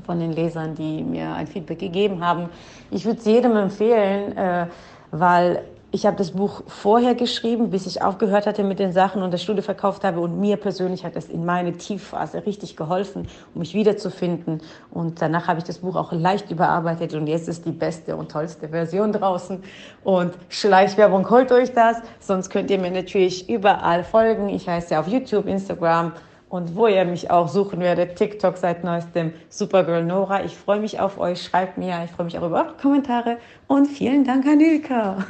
von 0.06 0.20
den 0.20 0.34
Lesern, 0.34 0.76
die 0.76 1.04
mir 1.04 1.34
ein 1.34 1.48
Feedback 1.48 1.80
gegeben 1.80 2.26
haben. 2.26 2.50
Ich 2.92 3.06
würde 3.06 3.20
es 3.20 3.26
jedem 3.26 3.56
empfehlen, 3.56 4.36
äh, 4.36 4.68
weil 5.14 5.62
ich 5.92 6.08
habe 6.08 6.18
das 6.18 6.32
Buch 6.32 6.64
vorher 6.66 7.14
geschrieben, 7.14 7.70
bis 7.70 7.86
ich 7.86 8.02
aufgehört 8.02 8.48
hatte 8.48 8.64
mit 8.64 8.80
den 8.80 8.92
Sachen 8.92 9.22
und 9.22 9.32
das 9.32 9.44
Studio 9.44 9.62
verkauft 9.62 10.04
habe. 10.04 10.22
Und 10.22 10.40
mir 10.40 10.58
persönlich 10.58 11.06
hat 11.06 11.16
es 11.16 11.30
in 11.30 11.46
meine 11.46 11.74
Tiefphase 11.74 12.48
richtig 12.48 12.76
geholfen, 12.76 13.28
um 13.54 13.60
mich 13.60 13.76
wiederzufinden. 13.76 14.62
Und 14.90 15.22
danach 15.22 15.48
habe 15.48 15.60
ich 15.60 15.66
das 15.66 15.78
Buch 15.78 15.96
auch 15.96 16.12
leicht 16.12 16.50
überarbeitet 16.50 17.14
und 17.14 17.28
jetzt 17.28 17.48
ist 17.48 17.66
die 17.66 17.72
beste 17.72 18.16
und 18.16 18.32
tollste 18.32 18.70
Version 18.70 19.12
draußen. 19.12 19.62
Und 20.04 20.34
Schleichwerbung, 20.50 21.30
holt 21.30 21.52
euch 21.52 21.74
das. 21.74 21.98
Sonst 22.20 22.50
könnt 22.50 22.72
ihr 22.72 22.80
mir 22.80 22.90
natürlich 22.90 23.48
überall 23.48 24.04
folgen. 24.04 24.50
Ich 24.50 24.68
heiße 24.68 24.96
ja 24.96 25.00
auf 25.00 25.08
YouTube, 25.08 25.46
Instagram 25.46 26.14
und 26.54 26.76
wo 26.76 26.86
ihr 26.86 27.04
mich 27.04 27.32
auch 27.32 27.48
suchen 27.48 27.80
werdet, 27.80 28.16
TikTok 28.16 28.58
seit 28.58 28.84
neuestem 28.84 29.34
Supergirl 29.50 30.06
Nora. 30.06 30.46
Ich 30.46 30.56
freue 30.56 30.80
mich 30.80 31.00
auf 31.00 31.18
euch. 31.18 31.42
Schreibt 31.42 31.80
mir. 31.80 32.04
Ich 32.06 32.12
freue 32.12 32.26
mich 32.26 32.38
auch 32.38 32.46
über 32.46 32.64
eure 32.64 32.78
Kommentare. 32.78 33.40
Und 33.66 33.88
vielen 33.88 34.24
Dank 34.24 34.46
an 34.46 34.60
Ilka. 34.60 35.26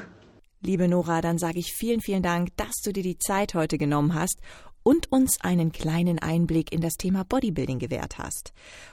Liebe 0.60 0.90
Nora, 0.90 1.22
dann 1.22 1.38
sage 1.38 1.60
ich 1.60 1.72
vielen, 1.72 2.02
vielen 2.02 2.24
Dank, 2.24 2.50
dass 2.58 2.74
du 2.84 2.92
dir 2.92 3.04
die 3.04 3.18
Zeit 3.20 3.54
heute 3.54 3.78
genommen 3.78 4.16
hast 4.16 4.42
und 4.84 5.14
uns 5.14 5.40
einen 5.40 5.72
kleinen 5.72 6.20
Einblick 6.20 6.74
in 6.74 6.82
das 6.82 6.96
Thema 6.96 7.24
Bodybuilding 7.24 7.80
gewährt 7.80 8.18
hast. 8.18 8.52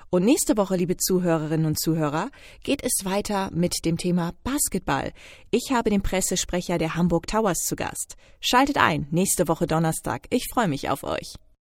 Und 0.08 0.24
nächste 0.24 0.56
Woche, 0.56 0.76
liebe 0.76 0.96
Zuhörerinnen 0.96 1.66
und 1.66 1.80
Zuhörer, 1.80 2.30
geht 2.62 2.84
es 2.84 3.04
weiter 3.04 3.50
mit 3.52 3.84
dem 3.84 3.96
Thema 3.96 4.34
Basketball. 4.44 5.10
Ich 5.50 5.72
habe 5.72 5.90
den 5.90 6.02
Pressesprecher 6.02 6.78
der 6.78 6.94
Hamburg 6.94 7.26
Towers 7.26 7.64
zu 7.66 7.74
Gast. 7.74 8.14
Schaltet 8.40 8.76
ein, 8.76 9.08
nächste 9.10 9.48
Woche 9.48 9.66
Donnerstag. 9.66 10.28
Ich 10.30 10.46
freue 10.54 10.68
mich 10.68 10.90
auf 10.90 11.02
euch. 11.02 11.34